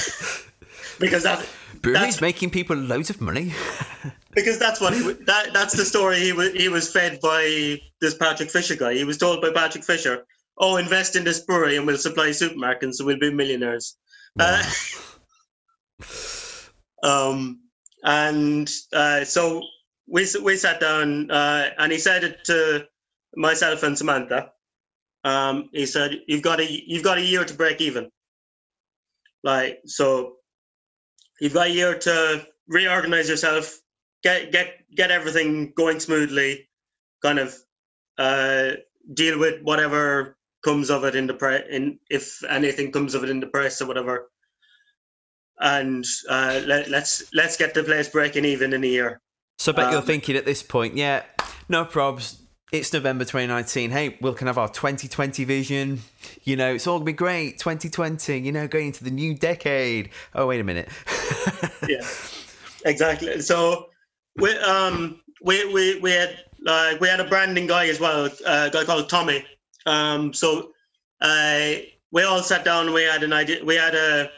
[1.00, 1.48] because that
[1.82, 3.54] Breweries that's- making people loads of money.
[4.36, 8.16] because that's what he that that's the story he was he was fed by this
[8.16, 8.96] Patrick Fisher guy.
[8.96, 10.26] He was told by Patrick Fisher,
[10.58, 13.98] "Oh, invest in this brewery and we'll supply supermarkets and we'll be millionaires."
[14.40, 14.64] Uh,
[17.04, 17.60] um,
[18.04, 19.62] and uh, so
[20.12, 22.86] we we sat down uh, and he said it to
[23.36, 24.52] myself and Samantha.
[25.24, 28.12] Um, he said, "You've got a you've got a year to break even."
[29.44, 30.36] Like so,
[31.40, 33.80] you've got a year to reorganize yourself,
[34.24, 36.68] get get get everything going smoothly,
[37.24, 37.56] kind of
[38.18, 38.72] uh,
[39.14, 43.30] deal with whatever comes of it in the press, in if anything comes of it
[43.30, 44.30] in the press or whatever.
[45.60, 49.22] And uh, let, let's let's get the place breaking even in a year.
[49.62, 51.22] So I bet you're Um, thinking at this point, yeah,
[51.70, 52.38] no probs.
[52.72, 53.92] It's November 2019.
[53.92, 56.02] Hey, we can have our 2020 vision.
[56.44, 57.60] You know, it's all gonna be great.
[57.60, 58.40] 2020.
[58.40, 60.10] You know, going into the new decade.
[60.34, 60.90] Oh, wait a minute.
[61.88, 62.02] yeah,
[62.86, 63.40] exactly.
[63.42, 63.90] So
[64.38, 68.72] we um we we we had like we had a branding guy as well, a
[68.72, 69.46] guy called Tommy.
[69.86, 70.72] Um, so
[71.22, 71.74] uh,
[72.12, 72.94] we all sat down.
[72.94, 73.64] We had an idea.
[73.64, 74.32] We had a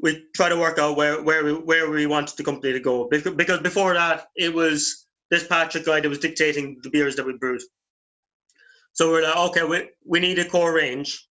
[0.00, 3.08] we try to work out where where we where we wanted the company to go
[3.08, 7.26] because, because before that it was this Patrick guy that was dictating the beers that
[7.26, 7.62] we brewed.
[8.92, 11.26] So we're like, okay, we we need a core range.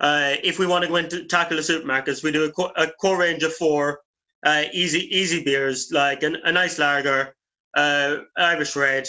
[0.00, 2.88] Uh, if we want to go into tackle the supermarkets, we do a, co- a
[3.00, 4.00] core range of four
[4.44, 7.34] uh, easy easy beers like an, a nice lager,
[7.76, 9.06] uh, Irish Red,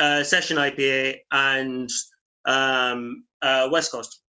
[0.00, 1.90] uh, Session IPA, and
[2.46, 4.22] um, uh, West Coast.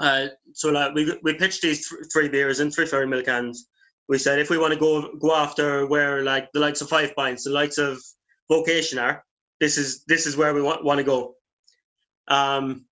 [0.00, 3.68] Uh, so like we we pitched these th- three beers in three fairy milk cans.
[4.08, 7.14] We said if we want to go go after where like the likes of Five
[7.14, 8.00] Points, the likes of
[8.48, 9.22] Vocation are,
[9.60, 11.34] this is this is where we want want to go.
[12.28, 12.86] Um,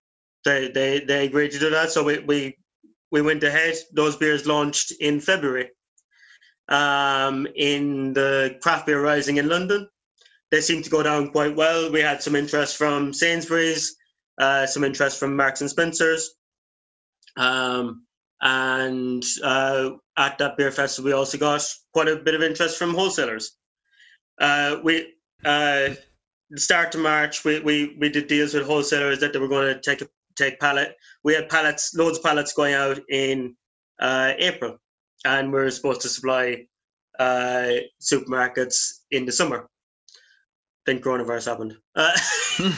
[0.45, 2.57] they they they agreed to do that, so we we
[3.11, 3.75] we went ahead.
[3.91, 5.71] Those beers launched in February.
[6.69, 9.89] Um, in the craft beer rising in London,
[10.51, 11.91] they seemed to go down quite well.
[11.91, 13.95] We had some interest from Sainsbury's,
[14.37, 16.35] uh, some interest from Marks and Spencers.
[17.39, 18.05] Um,
[18.41, 21.63] and uh, at that beer festival, we also got
[21.93, 23.57] quite a bit of interest from wholesalers.
[24.39, 25.13] Uh, we
[25.45, 25.89] uh,
[26.55, 29.81] start of March, we, we we did deals with wholesalers that they were going to
[29.81, 30.95] take a take pallet.
[31.23, 33.55] We had pallets, loads of pallets going out in
[33.99, 34.77] uh, April,
[35.25, 36.65] and we are supposed to supply
[37.19, 37.71] uh,
[38.01, 39.69] supermarkets in the summer.
[40.85, 41.77] Then coronavirus happened.
[41.95, 42.11] Uh,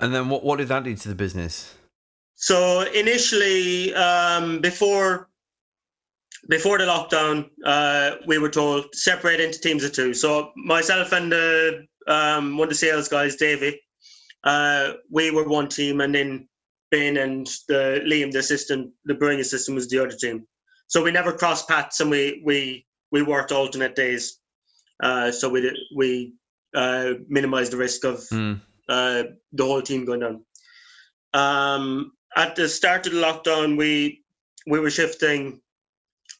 [0.00, 1.74] and then what what did that do to the business?
[2.48, 5.30] So initially, um, before
[6.50, 10.12] before the lockdown, uh, we were told separate into teams of two.
[10.12, 13.80] So myself and the, um, one of the sales guys, Davey,
[14.52, 16.46] uh, we were one team, and then
[16.90, 20.46] Ben and the Liam, the assistant, the brewing assistant, was the other team.
[20.88, 24.38] So we never crossed paths, and we we we worked alternate days.
[25.02, 25.60] Uh, so we
[25.96, 26.34] we
[26.74, 28.60] uh, minimized the risk of Mm.
[28.90, 29.22] uh,
[29.52, 30.44] the whole team going down.
[31.32, 34.22] Um, at the start of the lockdown, we
[34.66, 35.60] we were shifting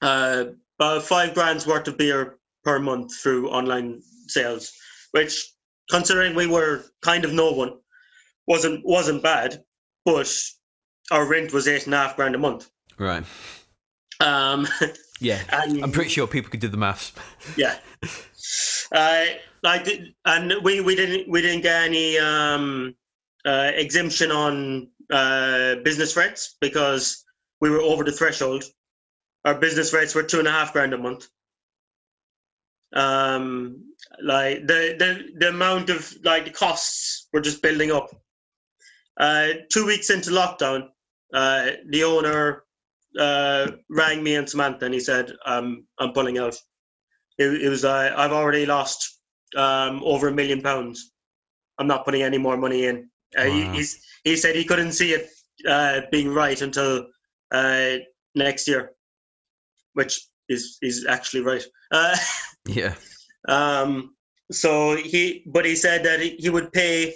[0.03, 0.45] uh,
[0.79, 4.73] about five grand's worth of beer per month through online sales,
[5.11, 5.53] which,
[5.91, 7.75] considering we were kind of no one,
[8.47, 9.63] wasn't wasn't bad.
[10.05, 10.33] But
[11.11, 12.71] our rent was eight and a half grand a month.
[12.99, 13.25] Right.
[14.21, 14.67] Um,
[15.21, 15.41] Yeah.
[15.51, 17.13] and I'm pretty sure people could do the maths.
[17.57, 17.77] yeah.
[18.93, 19.25] Uh,
[19.63, 19.89] like,
[20.27, 22.95] and we, we didn't we didn't get any um,
[23.47, 27.25] uh, exemption on uh, business rates because
[27.61, 28.65] we were over the threshold.
[29.45, 31.29] Our business rates were two and a half grand a month.
[32.95, 38.11] Um, like the the the amount of like the costs were just building up.
[39.19, 40.89] Uh, two weeks into lockdown,
[41.35, 42.65] uh, the owner
[43.19, 46.57] uh, rang me and Samantha and he said, um, "I'm pulling out."
[47.39, 49.19] it, it was I've already lost
[49.57, 51.13] um, over a million pounds.
[51.79, 53.11] I'm not putting any more money in.
[53.37, 53.73] Uh, he, Wow.
[53.73, 55.31] he's, he said he couldn't see it
[55.69, 57.07] uh, being right until
[57.53, 57.97] uh,
[58.35, 58.93] next year,
[59.95, 61.65] which is is actually right.
[61.91, 62.17] Uh,
[62.67, 62.95] Yeah.
[63.49, 64.17] um,
[64.51, 67.15] so he, but he said that he, he would pay,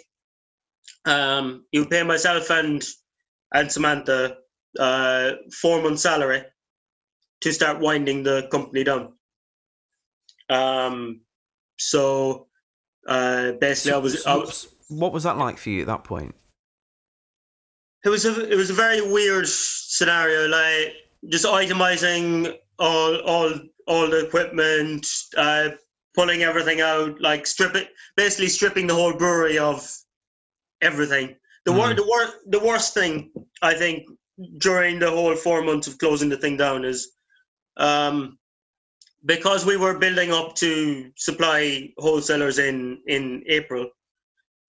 [1.06, 2.86] um, he would pay myself and
[3.54, 4.36] and Samantha
[4.78, 6.42] uh, four months' salary
[7.40, 9.14] to start winding the company down.
[10.50, 11.22] Um,
[11.78, 12.48] so
[13.06, 16.34] uh, basically, I was, I was what was that like for you at that point?
[18.04, 20.94] it was a it was a very weird scenario like
[21.30, 23.52] just itemizing all all
[23.88, 25.04] all the equipment
[25.36, 25.70] uh
[26.14, 27.84] pulling everything out like stripping
[28.16, 29.84] basically stripping the whole brewery of
[30.80, 31.34] everything
[31.64, 31.96] the wor- Mhm.
[31.96, 33.32] the wor- the worst thing
[33.62, 34.06] i think
[34.58, 37.16] during the whole 4 months of closing the thing down is
[37.78, 38.38] um
[39.26, 43.90] because we were building up to supply wholesalers in in april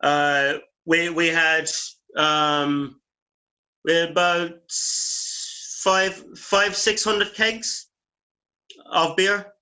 [0.01, 0.53] uh
[0.85, 1.69] we we had
[2.15, 2.99] um
[3.85, 4.59] we had about
[5.79, 7.87] five, five, six hundred kegs
[8.91, 9.53] of beer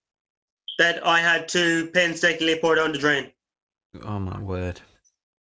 [0.79, 3.31] that I had to painstakingly pour down the drain,
[4.03, 4.81] Oh my word.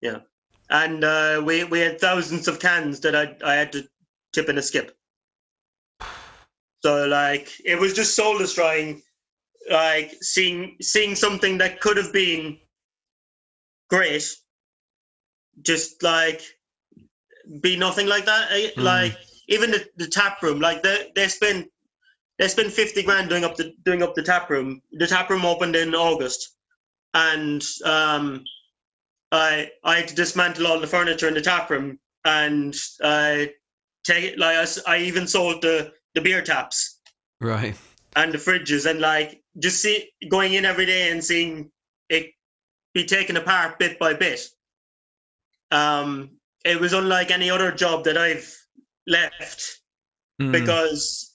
[0.00, 0.18] Yeah,
[0.70, 3.88] and uh, we we had thousands of cans that I I had to
[4.32, 4.96] tip in a skip.
[6.82, 9.02] So like it was just soul destroying,
[9.70, 12.58] like seeing seeing something that could have been
[13.90, 14.24] great,
[15.62, 16.42] just like
[17.60, 18.50] be nothing like that.
[18.50, 18.82] Mm.
[18.82, 19.16] Like
[19.48, 21.66] even the, the tap room, like they they spend
[22.38, 24.82] they spend fifty grand doing up the doing up the tap room.
[24.92, 26.56] The tap room opened in August,
[27.14, 28.44] and um,
[29.32, 33.52] I I had to dismantle all the furniture in the tap room and I
[34.04, 34.38] take it.
[34.38, 37.00] Like i even sold the the beer taps
[37.40, 37.76] Right.
[38.16, 41.70] and the fridges and like just see going in every day and seeing
[42.08, 42.32] it
[42.94, 44.40] be taken apart bit by bit.
[45.70, 48.54] Um, it was unlike any other job that I've
[49.06, 49.80] left
[50.40, 50.52] Mm.
[50.52, 51.34] because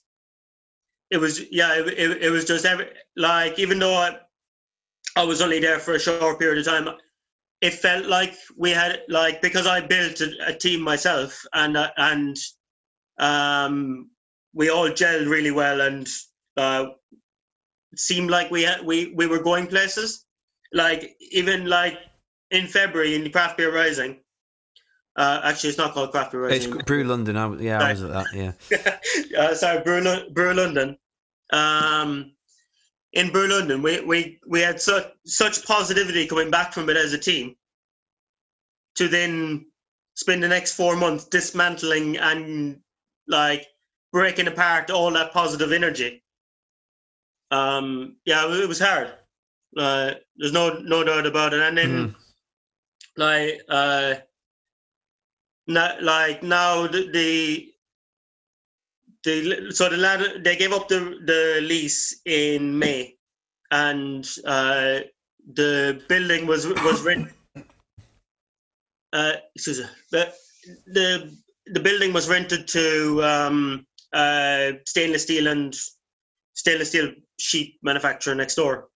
[1.09, 4.19] it was yeah it, it, it was just every like even though I
[5.15, 6.87] I was only there for a short period of time
[7.61, 11.89] it felt like we had like because I built a, a team myself and uh,
[11.97, 12.37] and
[13.17, 14.11] um
[14.53, 16.07] we all gelled really well and
[16.57, 16.85] uh
[17.95, 20.25] seemed like we had we we were going places
[20.73, 21.97] like even like
[22.51, 24.20] in February in the craft beer rising
[25.15, 26.81] uh, actually, it's not called Craft Beer It's Rising.
[26.85, 27.37] Brew London.
[27.37, 28.33] I, yeah, I was at that.
[28.33, 29.39] Yeah.
[29.39, 30.97] uh, sorry, Brew, Brew London.
[31.51, 32.31] Um,
[33.13, 37.13] in Brew London, we, we, we had such such positivity coming back from it as
[37.13, 37.55] a team.
[38.95, 39.65] To then
[40.15, 42.79] spend the next four months dismantling and
[43.27, 43.67] like
[44.11, 46.23] breaking apart all that positive energy.
[47.51, 49.13] Um, yeah, it was hard.
[49.75, 51.61] Uh, there's no no doubt about it.
[51.61, 52.15] And then Mhm.
[53.17, 54.15] like uh
[55.67, 57.71] now, like now the, the
[59.23, 63.15] the so the land they gave up the the lease in May,
[63.71, 64.99] and uh,
[65.53, 67.33] the building was was rented.
[69.13, 69.85] Uh, excuse me.
[70.11, 70.33] The,
[70.87, 71.37] the
[71.67, 75.75] the building was rented to um, uh, stainless steel and
[76.53, 78.87] stainless steel sheet manufacturer next door,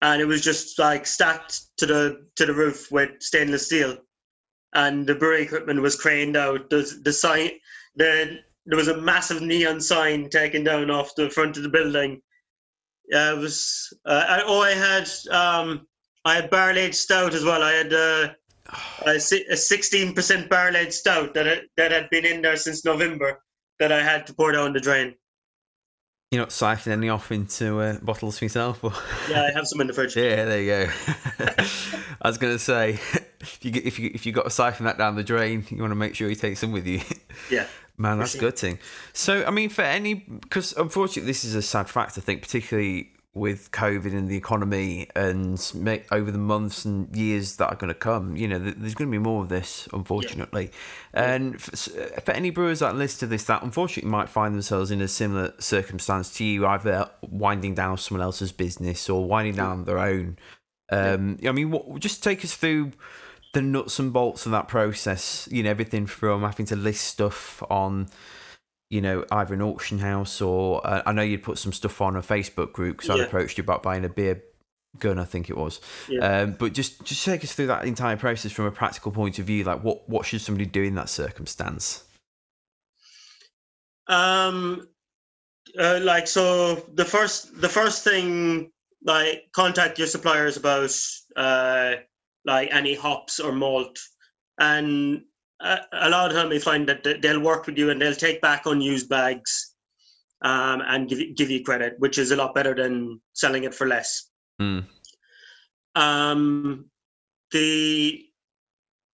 [0.00, 3.98] and it was just like stacked to the to the roof with stainless steel
[4.74, 6.70] and the brewery equipment was craned out.
[6.70, 7.50] The the sign,
[7.96, 12.22] the there was a massive neon sign taken down off the front of the building.
[13.08, 13.92] Yeah, it was.
[14.06, 15.86] Uh, I, oh, I had um,
[16.24, 17.62] I had barrel aged stout as well.
[17.62, 18.28] I had uh,
[19.06, 23.42] a sixteen percent barrel aged stout that had, that had been in there since November
[23.78, 25.14] that I had to pour down the drain.
[26.30, 28.82] You're not siphoning any off into uh, bottles for yourself?
[28.82, 28.92] Or?
[29.28, 30.16] Yeah, I have some in the fridge.
[30.16, 31.58] Yeah, there you go.
[32.22, 32.90] I was going to say,
[33.40, 35.78] if you get, if you if you got to siphon that down the drain, you
[35.78, 37.00] want to make sure you take some with you.
[37.50, 37.66] Yeah.
[37.98, 38.40] Man, that's sure.
[38.40, 38.78] gutting.
[39.12, 42.16] So, I mean, for any, because unfortunately, this is a sad fact.
[42.16, 47.56] I think, particularly with COVID and the economy, and make, over the months and years
[47.56, 49.88] that are going to come, you know, th- there's going to be more of this,
[49.92, 50.70] unfortunately.
[51.14, 54.90] And for, uh, for any brewers that listen to this, that unfortunately might find themselves
[54.90, 59.84] in a similar circumstance to you, either winding down someone else's business or winding down
[59.84, 60.36] their own.
[60.92, 62.92] Um, I mean, what, just take us through
[63.52, 65.48] the nuts and bolts of that process.
[65.50, 68.08] You know, everything from having to list stuff on,
[68.90, 72.16] you know, either an auction house or uh, I know you'd put some stuff on
[72.16, 74.42] a Facebook group because I approached you about buying a beer
[74.98, 75.80] gun, I think it was.
[76.08, 76.42] Yeah.
[76.42, 79.46] Um, but just just take us through that entire process from a practical point of
[79.46, 79.64] view.
[79.64, 82.04] Like, what what should somebody do in that circumstance?
[84.08, 84.88] Um,
[85.78, 88.70] uh, like so, the first the first thing
[89.04, 90.90] like contact your suppliers about
[91.36, 91.94] uh
[92.44, 93.98] like any hops or malt,
[94.58, 95.22] and
[95.60, 98.14] a, a lot of time you find that they- they'll work with you and they'll
[98.14, 99.74] take back unused bags,
[100.42, 103.74] um, and give you, give you credit, which is a lot better than selling it
[103.74, 104.28] for less.
[104.60, 104.84] Mm.
[105.94, 106.86] Um,
[107.52, 108.24] the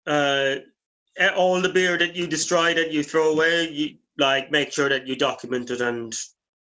[0.07, 0.57] uh,
[1.37, 5.07] all the beer that you destroy that you throw away, you like make sure that
[5.07, 6.15] you document it and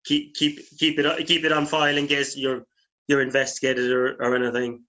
[0.06, 2.66] keep keep keep it keep it on file in case you're
[3.08, 4.84] you're investigated or, or anything.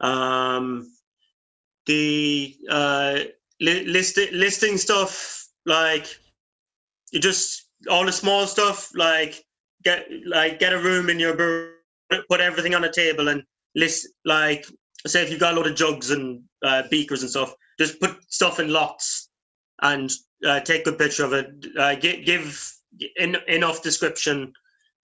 [0.00, 0.90] Um,
[1.86, 3.18] the uh,
[3.60, 6.06] li- list, listing stuff like
[7.12, 9.44] you just all the small stuff like
[9.82, 11.72] get like get a room in your brewery,
[12.28, 13.42] put everything on a table and
[13.74, 14.66] list like
[15.06, 18.16] say if you've got a lot of jugs and uh, beakers and stuff, just put
[18.32, 19.30] stuff in lots
[19.82, 20.10] and
[20.46, 21.66] uh, take a picture of it.
[21.78, 22.72] Uh, give give
[23.18, 24.52] en- enough description,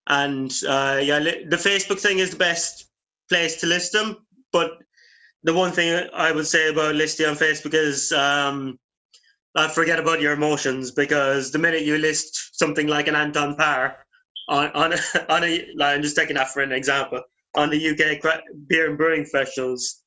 [0.09, 2.89] and uh, yeah, the Facebook thing is the best
[3.29, 4.17] place to list them.
[4.53, 4.73] But
[5.43, 8.79] the one thing I would say about listing on Facebook is um,
[9.55, 13.97] uh, forget about your emotions because the minute you list something like an Anton Paar
[14.49, 14.99] on on a,
[15.33, 17.21] on a like, I'm just taking that for an example
[17.57, 18.21] on the UK
[18.69, 20.03] beer and brewing festivals,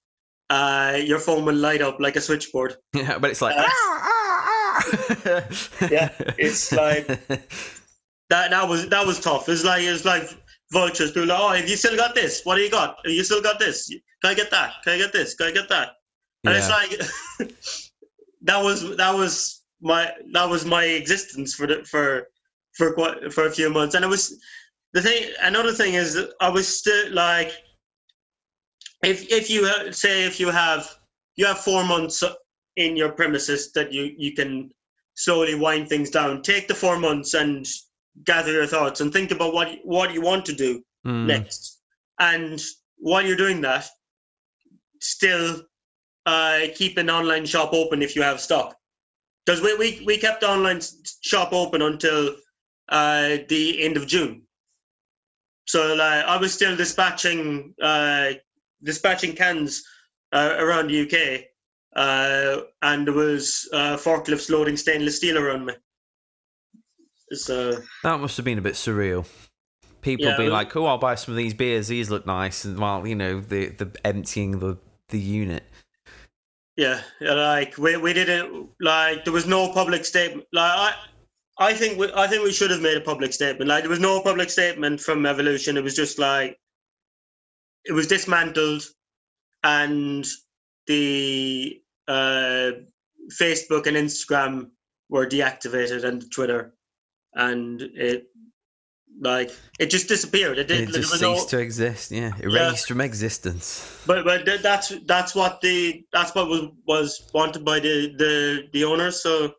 [0.52, 2.76] uh, your phone will light up like a switchboard.
[2.94, 3.58] Yeah, but it's like.
[3.58, 4.78] Uh, "Ah, ah,
[5.26, 7.20] ah." Yeah, it's like-
[8.30, 9.50] That that was that was tough.
[9.50, 10.30] It's like it's like
[10.72, 11.12] vultures.
[11.12, 12.42] People like, oh, have you still got this?
[12.44, 12.98] What do you got?
[13.04, 13.88] Have you still got this?
[14.22, 14.74] Can I get that?
[14.84, 15.36] Can I get this?
[15.36, 15.90] Can I get that?
[16.46, 17.50] And it's like
[18.44, 22.28] that was that was my that was my existence for the for
[22.74, 23.96] for quite for a few months.
[23.96, 24.40] And it was
[24.94, 25.32] the thing.
[25.42, 27.52] Another thing is that I was still like,
[29.04, 30.90] if if you say if you have
[31.36, 32.24] you have four months
[32.76, 34.72] in your premises that you you can
[35.16, 36.42] slowly wind things down.
[36.42, 37.66] Take the four months and
[38.26, 41.26] gather your thoughts and think about what what you want to do Mm.
[41.28, 41.82] next.
[42.20, 42.62] And
[42.98, 43.88] while you're doing that,
[45.00, 45.62] still
[46.26, 48.76] uh, keep an online shop open if you have stock.
[49.46, 50.82] Because we, we, we kept the online
[51.22, 52.36] shop open until
[52.90, 54.44] uh, the end of June.
[55.66, 58.34] So like, I was still dispatching uh,
[58.84, 59.84] dispatching cans
[60.34, 61.46] uh, around the UK,
[61.96, 65.74] uh, and there was uh, forklifts loading stainless steel around me.
[67.34, 69.28] So that must have been a bit surreal.
[70.02, 71.90] People yeah, be like, "Oh, I'll buy some of these beers.
[71.90, 74.78] These look nice," and while you know the the emptying the
[75.10, 75.64] the unit.
[76.78, 80.48] Yeah, like we we didn't like there was no public statement.
[80.54, 80.96] Like I
[81.60, 83.68] I think we I think we should have made a public statement.
[83.68, 85.76] Like there was no public statement from Evolution.
[85.76, 86.58] It was just like
[87.84, 88.86] it was dismantled,
[89.64, 90.26] and
[90.88, 92.72] the uh,
[93.34, 94.70] Facebook and Instagram
[95.10, 96.74] were deactivated, and Twitter,
[97.40, 98.28] and it
[99.22, 100.58] like it just disappeared.
[100.58, 102.12] It, did, it just ceased no, to exist.
[102.12, 102.94] Yeah, erased yeah.
[102.94, 104.04] from existence.
[104.06, 108.84] But but that's that's what the that's what was was wanted by the the the
[108.84, 109.22] owners.
[109.22, 109.54] So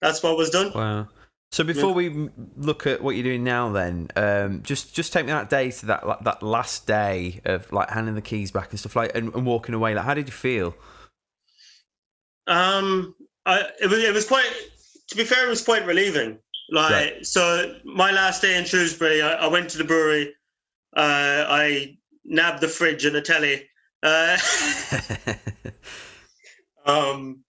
[0.00, 0.72] that's what was done.
[0.74, 1.08] Wow.
[1.52, 2.10] So before yeah.
[2.10, 5.70] we look at what you're doing now, then um, just just take me that day
[5.70, 9.32] to that that last day of like handing the keys back and stuff like and,
[9.34, 9.94] and walking away.
[9.94, 10.74] Like, how did you feel?
[12.46, 13.14] Um,
[13.46, 14.50] I it was it was quite.
[15.08, 16.38] To be fair, it was quite relieving
[16.70, 17.26] like right.
[17.26, 20.34] so, my last day in Shrewsbury, I, I went to the brewery.
[20.96, 23.68] Uh, I nabbed the fridge and the telly.
[24.02, 24.36] Uh,
[26.86, 27.44] um,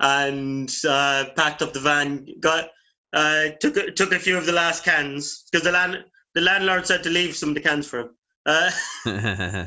[0.00, 2.26] and uh, packed up the van.
[2.40, 2.70] Got
[3.12, 6.04] uh, took a, took a few of the last cans because the land
[6.34, 8.10] the landlord said to leave some of the cans for him.
[8.44, 8.70] Uh,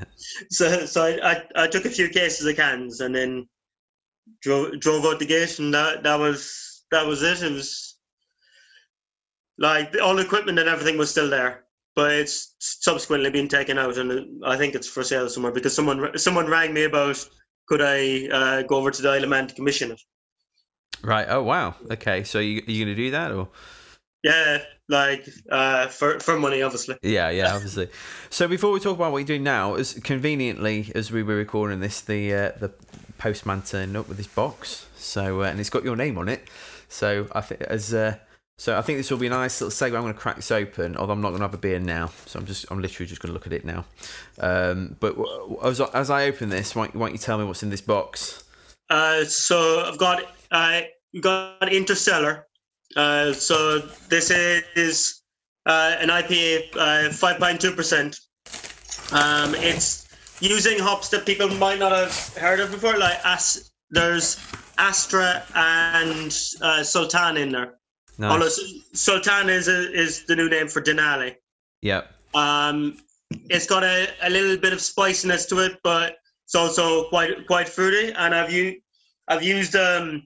[0.50, 3.48] so so I, I, I took a few cases of cans and then
[4.42, 7.42] drove drove out the gate and that that was that was it.
[7.44, 7.89] It was
[9.60, 13.98] like all the equipment and everything was still there, but it's subsequently been taken out,
[13.98, 17.28] and I think it's for sale somewhere because someone someone rang me about
[17.68, 20.02] could I uh, go over to the Isle of Man to commission it.
[21.04, 21.28] Right.
[21.30, 21.76] Oh wow.
[21.92, 22.24] Okay.
[22.24, 23.50] So you are you gonna do that or?
[24.24, 26.98] Yeah, like uh, for for money, obviously.
[27.02, 27.88] Yeah, yeah, obviously.
[28.30, 31.80] so before we talk about what you're doing now, as conveniently as we were recording
[31.80, 32.74] this, the uh, the
[33.18, 34.88] postman turned up with this box.
[34.98, 36.48] So uh, and it's got your name on it.
[36.90, 38.18] So I think as uh,
[38.60, 39.96] so I think this will be a nice little segue.
[39.96, 42.12] I'm going to crack this open, although I'm not going to have a beer now.
[42.26, 43.86] So I'm just, I'm literally just going to look at it now.
[44.38, 45.16] Um, but
[45.64, 48.44] as, as I open this, why, why don't you tell me what's in this box?
[48.90, 52.48] Uh, so I've got, I uh, got Interstellar.
[52.98, 53.80] Uh, so
[54.10, 55.22] this is
[55.66, 58.20] uh, an IPA, uh, 5.2%.
[59.14, 60.06] Um, it's
[60.42, 64.38] using hops that people might not have heard of before, like as there's
[64.78, 67.79] Astra and uh, Sultan in there.
[68.20, 68.60] Nice.
[68.94, 71.36] Sultan is a, is the new name for Denali.
[71.82, 72.02] Yeah.
[72.34, 72.98] Um,
[73.50, 77.70] it's got a, a little bit of spiciness to it, but it's also quite quite
[77.70, 78.12] fruity.
[78.18, 78.78] And I've used
[79.30, 80.24] I've used um,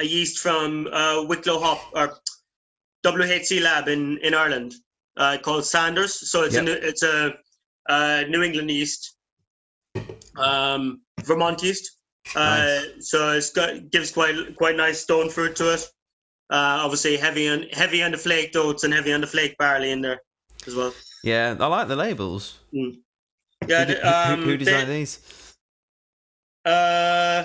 [0.00, 2.18] a yeast from uh, Wicklow Hop or
[3.04, 4.74] WHC Lab in in Ireland
[5.16, 6.30] uh, called Sanders.
[6.30, 6.66] So it's yep.
[6.66, 7.34] a it's a
[7.88, 9.16] uh, New England yeast,
[10.36, 11.92] um, Vermont yeast.
[12.34, 13.10] Uh, nice.
[13.10, 15.86] So it's got gives quite quite nice stone fruit to it.
[16.48, 19.90] Uh, obviously heavy on heavy on the flaked oats and heavy on the flake barley
[19.90, 20.20] in there
[20.66, 20.94] as well.
[21.24, 22.58] Yeah, I like the labels.
[22.72, 22.98] Mm.
[23.66, 25.54] Yeah, who, um, who, who designed they, these?
[26.64, 27.44] Uh,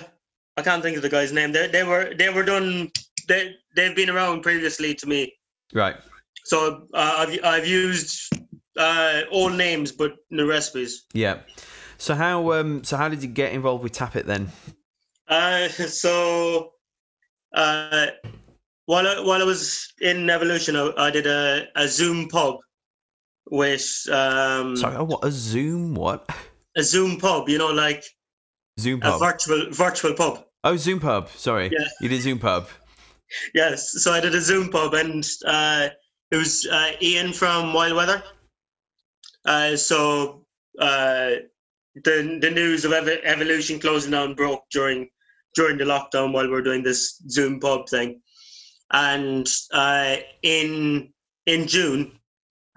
[0.58, 1.52] I can't think of the guy's name.
[1.52, 2.92] They they were they were done.
[3.28, 5.34] They they've been around previously to me.
[5.74, 5.96] Right.
[6.46, 8.32] So uh, I've I've used
[8.78, 11.06] uh, old names, but the recipes.
[11.14, 11.40] Yeah.
[11.98, 14.52] So how um so how did you get involved with Tappet then?
[15.28, 16.74] Uh, so
[17.54, 18.08] uh,
[18.92, 22.58] while I, while I was in Evolution, I, I did a, a Zoom pub
[23.50, 24.76] with um.
[24.76, 26.30] Sorry, what a Zoom what?
[26.76, 28.04] A Zoom pub, you know, like
[28.78, 30.44] Zoom pub, a virtual virtual pub.
[30.66, 31.30] Oh, Zoom pub.
[31.30, 32.68] Sorry, yeah, you did Zoom pub.
[33.54, 35.88] Yes, so I did a Zoom pub, and uh,
[36.30, 38.22] it was uh, Ian from Wild Weather.
[39.46, 40.44] Uh, so
[40.80, 41.32] uh,
[41.96, 45.10] the the news of Ev- Evolution closing down broke during
[45.56, 48.22] during the lockdown while we are doing this Zoom pub thing
[48.92, 51.12] and uh, in
[51.46, 52.20] in June,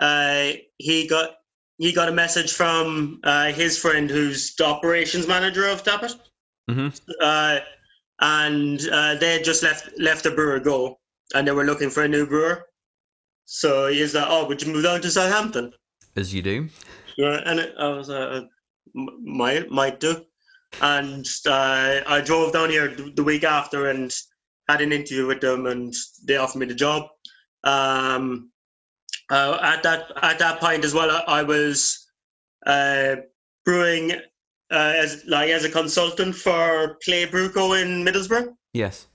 [0.01, 1.37] uh, he got
[1.79, 6.15] he got a message from uh, his friend who's the operations manager of Tappet,
[6.71, 6.89] mm-hmm.
[7.21, 7.59] Uh,
[8.21, 10.99] and uh, they had just left left the brewer go,
[11.35, 12.67] and they were looking for a new brewer.
[13.45, 15.73] So he's like, "Oh, would you move down to Southampton?"
[16.17, 16.69] As you do.
[17.17, 18.43] Yeah, and it, I was uh,
[18.95, 20.25] might might do,
[20.81, 24.15] and uh, I drove down here the week after and
[24.69, 25.95] had an interview with them and
[26.27, 27.09] they offered me the job.
[27.65, 28.51] Um,
[29.31, 32.07] uh, at that at that point as well, I, I was
[32.67, 33.17] uh,
[33.65, 34.13] brewing
[34.71, 38.55] uh, as like as a consultant for Play Brewco in Middlesbrough.
[38.73, 39.07] Yes.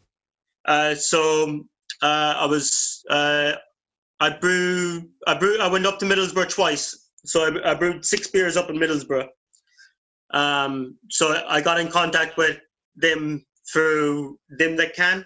[0.65, 1.63] Uh, so
[2.01, 3.53] uh, I was uh,
[4.19, 7.09] I brew I brew I went up to Middlesbrough twice.
[7.25, 9.27] So I, I brewed six beers up in Middlesbrough.
[10.31, 12.59] Um, so I got in contact with
[12.95, 15.25] them through them that can.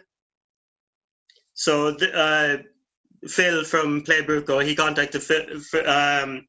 [1.64, 6.46] So the, uh, Phil from Play Brewco, he contacted Phil, um,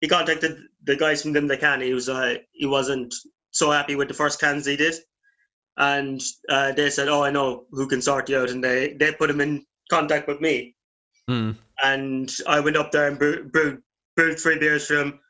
[0.00, 1.80] he contacted the guys from them that can.
[1.80, 3.14] He was uh, he wasn't
[3.52, 4.94] so happy with the first cans he did,
[5.76, 9.12] and uh, they said, "Oh, I know who can sort you out," and they they
[9.12, 10.74] put him in contact with me.
[11.30, 11.56] Mm.
[11.84, 13.82] And I went up there and brewed, brewed,
[14.16, 15.20] brewed three beers for him.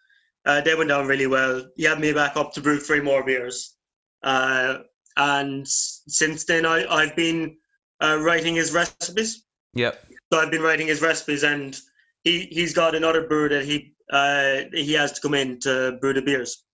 [0.47, 1.63] Uh, they went down really well.
[1.77, 3.77] He had me back up to brew three more beers.
[4.23, 4.79] Uh,
[5.19, 7.57] and since then, I, I've been
[8.03, 9.45] uh, writing his recipes.
[9.75, 10.05] Yep.
[10.33, 11.79] So I've been writing his recipes, and
[12.25, 16.13] he, he's got another brewer that he uh, he has to come in to brew
[16.13, 16.65] the beers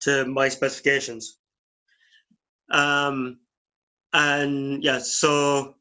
[0.00, 1.38] to my specifications.
[2.70, 3.38] Um,
[4.12, 5.74] and yeah, so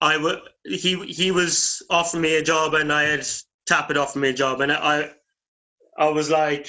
[0.00, 3.26] I would he he was offering me a job, and I had
[3.68, 5.10] Tappet offer me a job, and I
[5.98, 6.68] I was like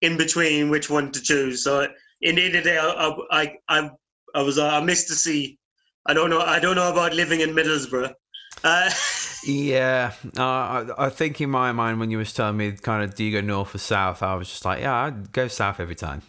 [0.00, 1.62] in between which one to choose.
[1.64, 1.86] So
[2.20, 3.90] in the end of the day, I I I,
[4.34, 5.58] I was uh, I missed the sea.
[6.06, 8.14] I don't know I don't know about living in Middlesbrough.
[8.62, 8.90] Uh,
[9.44, 13.14] yeah, uh, I, I think in my mind when you was telling me kind of
[13.14, 15.94] do you go north or south, I was just like, yeah, I'd go south every
[15.94, 16.22] time.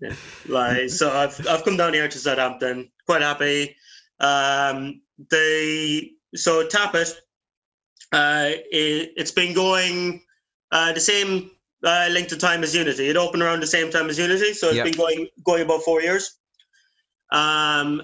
[0.00, 0.14] yeah,
[0.48, 3.76] like so, I've I've come down here to Southampton, quite happy.
[4.20, 7.12] Um, they so Tappet,
[8.12, 10.22] uh, it, has been going
[10.72, 11.50] uh, the same
[11.84, 13.08] uh, length of time as Unity.
[13.08, 14.84] It opened around the same time as Unity, so it's yep.
[14.86, 16.38] been going going about four years.
[17.32, 18.02] Um,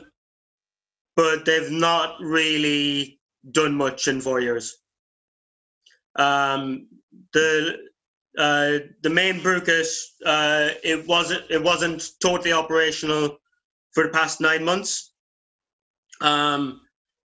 [1.17, 3.19] but they've not really
[3.51, 4.77] done much in four years.
[6.17, 6.89] Um,
[7.33, 7.79] the
[8.39, 9.89] uh, the main brewkit
[10.27, 13.39] uh, it wasn't it wasn't totally operational
[13.93, 15.13] for the past nine months.
[16.21, 16.83] Um,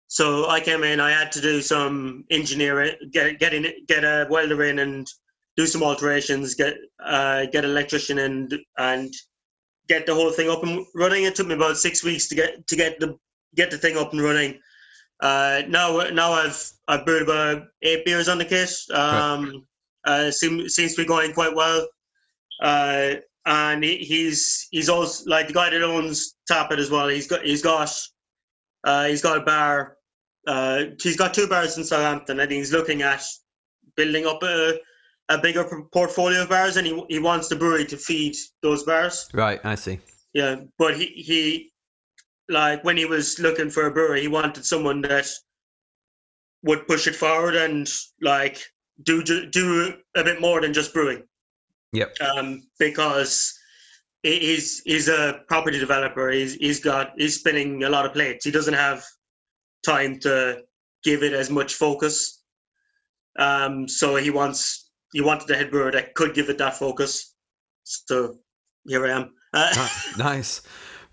[0.08, 1.00] so I came in.
[1.00, 5.08] I had to do some engineering, get get in, get a welder in, and
[5.58, 6.56] do some alterations.
[6.56, 6.76] Get
[7.06, 9.14] uh, get an electrician in, and
[9.88, 11.24] get the whole thing up and running.
[11.24, 13.18] It took me about six weeks to get to get the
[13.56, 14.60] get the thing up and running.
[15.22, 18.74] Uh, now now I've I've brewed about eight beers on the kit.
[18.94, 19.66] Um,
[20.06, 20.28] right.
[20.28, 21.88] uh, seems seems to be going quite well.
[22.62, 27.08] Uh, and he, he's he's also like the guy that owns Tappet as well.
[27.08, 27.96] He's got he's got
[28.84, 29.98] uh, he's got a bar
[30.48, 33.24] uh, he's got two bars in Southampton, and he's looking at
[33.96, 34.80] building up a,
[35.30, 39.30] a bigger portfolio of bars, and he he wants the brewery to feed those bars.
[39.34, 40.00] Right, I see.
[40.34, 41.72] Yeah, but he he
[42.52, 45.28] like when he was looking for a brewery, he wanted someone that
[46.64, 47.90] would push it forward and
[48.22, 48.62] like
[49.04, 51.24] do do a bit more than just brewing.
[51.94, 52.16] Yep.
[52.22, 53.54] Um, because
[54.24, 56.30] he's he's a property developer.
[56.30, 58.46] He's he's got he's spinning a lot of plates.
[58.46, 59.04] He doesn't have
[59.86, 60.62] time to
[61.04, 62.44] give it as much focus.
[63.40, 67.34] Um, so he wants he wanted a head brewer that could give it that focus.
[67.84, 68.38] So
[68.88, 69.34] here I am.
[69.54, 70.62] Uh, nice,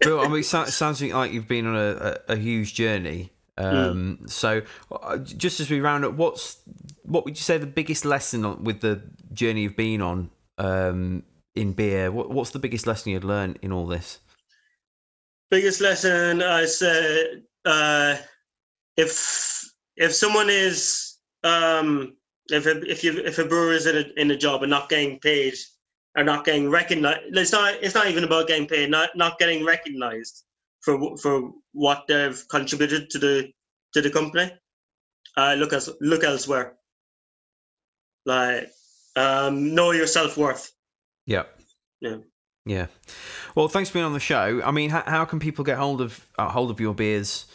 [0.01, 0.20] Bill.
[0.20, 3.32] I mean, it sounds like you've been on a, a, a huge journey.
[3.57, 4.30] Um, mm.
[4.30, 6.59] So, uh, just as we round up, what's
[7.03, 11.24] what would you say the biggest lesson with the journey you've been on um,
[11.55, 12.12] in beer?
[12.12, 14.20] What, what's the biggest lesson you'd learned in all this?
[15.51, 17.42] Biggest lesson I said.
[17.64, 18.16] Uh,
[18.96, 19.64] if
[19.96, 22.16] if someone is um,
[22.51, 24.88] if a, if you if a brewer is in a in a job and not
[24.88, 25.55] getting paid
[26.17, 29.64] or not getting recognized, it's not it's not even about getting paid, not not getting
[29.64, 30.45] recognized
[30.80, 33.53] for for what they've contributed to the
[33.95, 34.53] to the company.
[35.37, 36.75] Uh, look as look elsewhere.
[38.26, 38.71] Like
[39.17, 40.72] um, know your self worth.
[41.26, 41.45] Yeah.
[42.01, 42.18] Yeah.
[42.64, 42.87] Yeah.
[43.55, 44.61] Well, thanks for being on the show.
[44.64, 47.47] I mean, how, how can people get hold of uh, hold of your beers?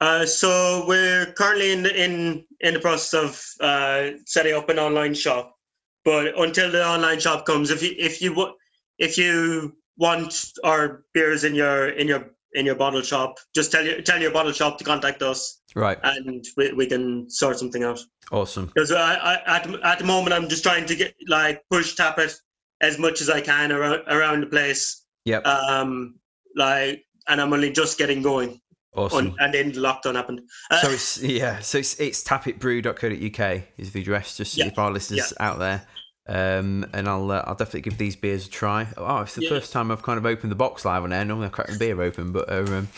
[0.00, 4.78] Uh, so we're currently in the, in in the process of uh, setting up an
[4.78, 5.56] online shop.
[6.04, 8.54] But until the online shop comes, if you if you
[8.98, 13.84] if you want our beers in your in your in your bottle shop, just tell
[13.84, 15.60] your tell your bottle shop to contact us.
[15.74, 15.98] Right.
[16.02, 18.00] And we, we can sort something out.
[18.32, 18.66] Awesome.
[18.66, 22.18] Because I, I at at the moment I'm just trying to get like push tap
[22.18, 22.34] it
[22.80, 25.04] as much as I can around around the place.
[25.24, 25.38] Yeah.
[25.38, 26.18] Um,
[26.56, 28.60] like, and I'm only just getting going.
[28.94, 29.36] Awesome.
[29.38, 30.42] and then lockdown happened.
[30.70, 34.90] Uh, so it's yeah, so it's it's tapitbrew.co.uk is the address, just yeah, if our
[34.90, 35.46] listeners yeah.
[35.46, 35.86] out there.
[36.28, 38.88] Um, and I'll uh, I'll definitely give these beers a try.
[38.96, 39.48] Oh, it's the yeah.
[39.48, 41.24] first time I've kind of opened the box live on air.
[41.24, 42.88] Normally I crack the beer open, but uh, um,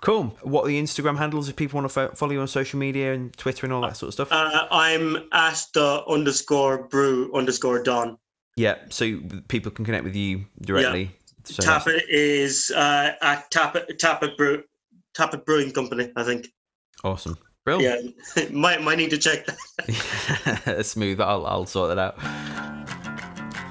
[0.00, 0.36] cool.
[0.42, 3.12] What are the Instagram handles if people want to fo- follow you on social media
[3.12, 4.28] and Twitter and all that sort of stuff?
[4.32, 8.16] Uh, I'm at the underscore brew underscore Don.
[8.56, 11.10] Yeah, so people can connect with you directly.
[11.44, 14.62] So Tappet is uh, at Tappet Tappet Brew
[15.16, 16.48] Tappet Brewing Company, I think.
[17.04, 17.36] awesome.
[17.64, 17.80] Brill.
[17.80, 17.96] Yeah,
[18.50, 20.84] might might need to check that.
[20.84, 21.20] Smooth.
[21.20, 22.16] I'll, I'll sort that out.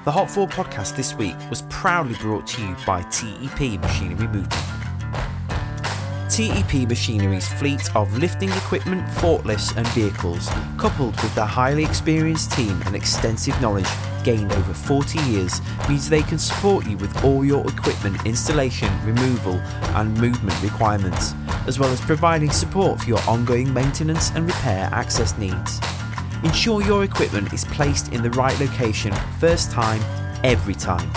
[0.04, 4.71] The Hop Forward podcast this week was proudly brought to you by TEP Machinery Movement.
[6.32, 10.48] TEP Machinery's fleet of lifting equipment, forklifts, and vehicles,
[10.78, 13.86] coupled with their highly experienced team and extensive knowledge
[14.24, 15.60] gained over 40 years,
[15.90, 19.56] means they can support you with all your equipment installation, removal,
[19.94, 21.34] and movement requirements,
[21.66, 25.80] as well as providing support for your ongoing maintenance and repair access needs.
[26.44, 30.00] Ensure your equipment is placed in the right location first time,
[30.44, 31.10] every time.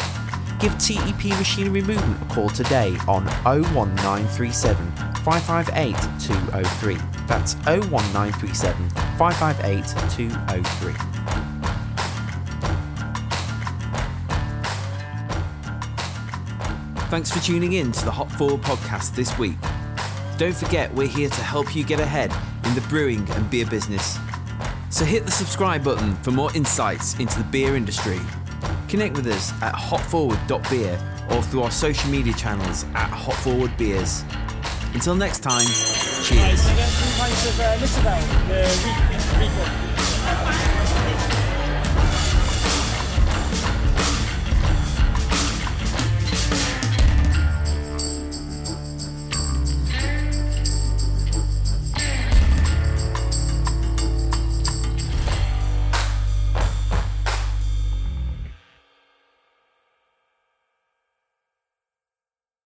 [0.60, 4.91] Give TEP Machinery Movement a call today on 01937
[5.23, 6.95] 558 203.
[7.27, 10.94] That's 01937 558 203.
[17.10, 19.57] Thanks for tuning in to the Hop Forward podcast this week.
[20.38, 22.34] Don't forget, we're here to help you get ahead
[22.65, 24.18] in the brewing and beer business.
[24.90, 28.19] So hit the subscribe button for more insights into the beer industry.
[28.96, 30.98] Connect with us at hopforward.beer
[31.30, 34.24] or through our social media channels at hopforwardbeers.
[34.94, 35.68] Until next time,
[36.24, 36.66] cheers.